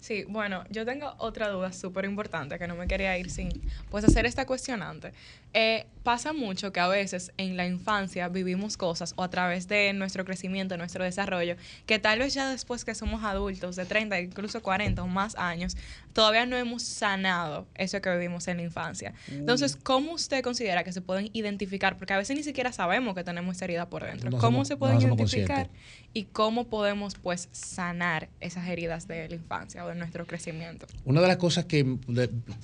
[0.03, 3.49] Sí, bueno, yo tengo otra duda súper importante que no me quería ir sin
[3.89, 5.13] pues hacer esta cuestionante.
[5.55, 9.93] Eh, pasa mucho que a veces en la infancia vivimos cosas o a través de
[9.93, 11.55] nuestro crecimiento, nuestro desarrollo,
[11.87, 15.77] que tal vez ya después que somos adultos de 30, incluso 40 o más años,
[16.13, 19.15] todavía no hemos sanado eso que vivimos en la infancia.
[19.31, 21.97] Entonces, ¿cómo usted considera que se pueden identificar?
[21.97, 24.37] Porque a veces ni siquiera sabemos que tenemos esa herida por dentro.
[24.39, 25.69] ¿Cómo se pueden identificar?
[26.15, 30.87] Y cómo podemos pues sanar esas heridas de la infancia o de nuestro crecimiento.
[31.05, 31.99] Una de las cosas que,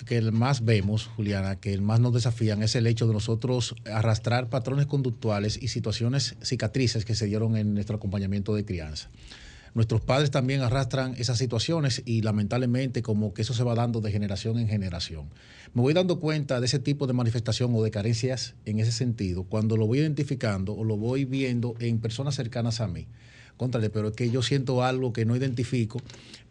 [0.06, 4.86] que más vemos, Juliana, que más nos desafían es el hecho de nosotros arrastrar patrones
[4.86, 9.08] conductuales y situaciones cicatrices que se dieron en nuestro acompañamiento de crianza.
[9.74, 14.10] Nuestros padres también arrastran esas situaciones y lamentablemente como que eso se va dando de
[14.10, 15.28] generación en generación.
[15.74, 19.44] Me voy dando cuenta de ese tipo de manifestación o de carencias en ese sentido
[19.44, 23.06] cuando lo voy identificando o lo voy viendo en personas cercanas a mí.
[23.58, 26.00] Contrale, pero es que yo siento algo que no identifico,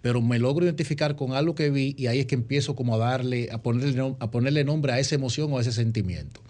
[0.02, 2.98] pero me logro identificar con algo que vi y ahí es que empiezo como a
[3.00, 6.42] darle, a ponerle, a ponerle nombre a esa emoción o a ese sentimiento.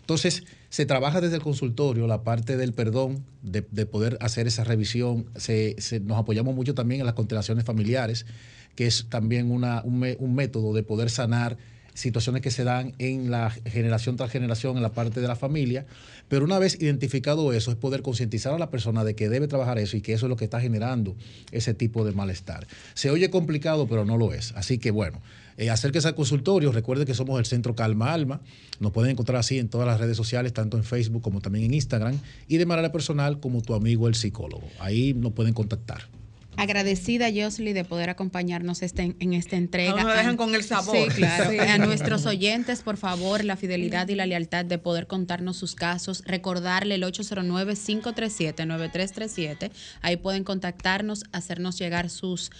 [0.00, 5.26] Entonces, se trabaja desde el consultorio la parte del perdón, de, poder hacer esa revisión.
[5.36, 8.26] Se, nos apoyamos mucho también en las constelaciones familiares,
[8.74, 11.58] que es también una, un, un método de poder sanar
[11.94, 15.86] situaciones que se dan en la generación tras generación en la parte de la familia,
[16.28, 19.78] pero una vez identificado eso es poder concientizar a la persona de que debe trabajar
[19.78, 21.16] eso y que eso es lo que está generando
[21.52, 22.66] ese tipo de malestar.
[22.94, 24.52] Se oye complicado, pero no lo es.
[24.56, 25.20] Así que bueno,
[25.56, 28.40] eh, acérquese al consultorio, recuerde que somos el Centro Calma Alma,
[28.78, 31.74] nos pueden encontrar así en todas las redes sociales, tanto en Facebook como también en
[31.74, 32.18] Instagram,
[32.48, 34.66] y de manera personal como tu amigo el psicólogo.
[34.78, 36.08] Ahí nos pueden contactar.
[36.56, 39.92] Agradecida, Josly, de poder acompañarnos este, en esta entrega.
[39.92, 40.96] No nos dejan con el sabor.
[40.96, 41.50] Sí, claro.
[41.60, 46.22] A nuestros oyentes, por favor, la fidelidad y la lealtad de poder contarnos sus casos.
[46.26, 49.70] Recordarle el 809-537-9337.
[50.02, 52.50] Ahí pueden contactarnos, hacernos llegar sus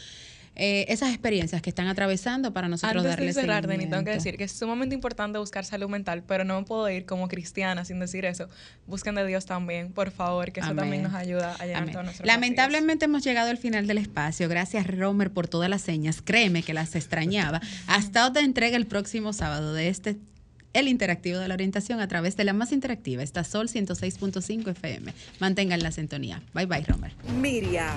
[0.62, 4.11] eh, esas experiencias que están atravesando para nosotros Antes darles de cerrar, Dani, tengo que
[4.11, 7.86] decir que es sumamente importante buscar salud mental, pero no me puedo ir como cristiana
[7.86, 8.46] sin decir eso.
[8.86, 12.26] Busquen de Dios también, por favor, que eso también nos ayuda a llenar todo nuestro
[12.26, 14.50] Lamentablemente hemos llegado al final del espacio.
[14.50, 16.20] Gracias, Romer, por todas las señas.
[16.20, 17.62] Créeme que las extrañaba.
[17.86, 20.18] Hasta otra entrega el próximo sábado de este
[20.74, 25.14] el interactivo de la orientación a través de la más interactiva, esta Sol 106.5 FM.
[25.38, 26.42] Mantengan la sintonía.
[26.52, 27.12] Bye bye, Romer.
[27.40, 27.94] Miria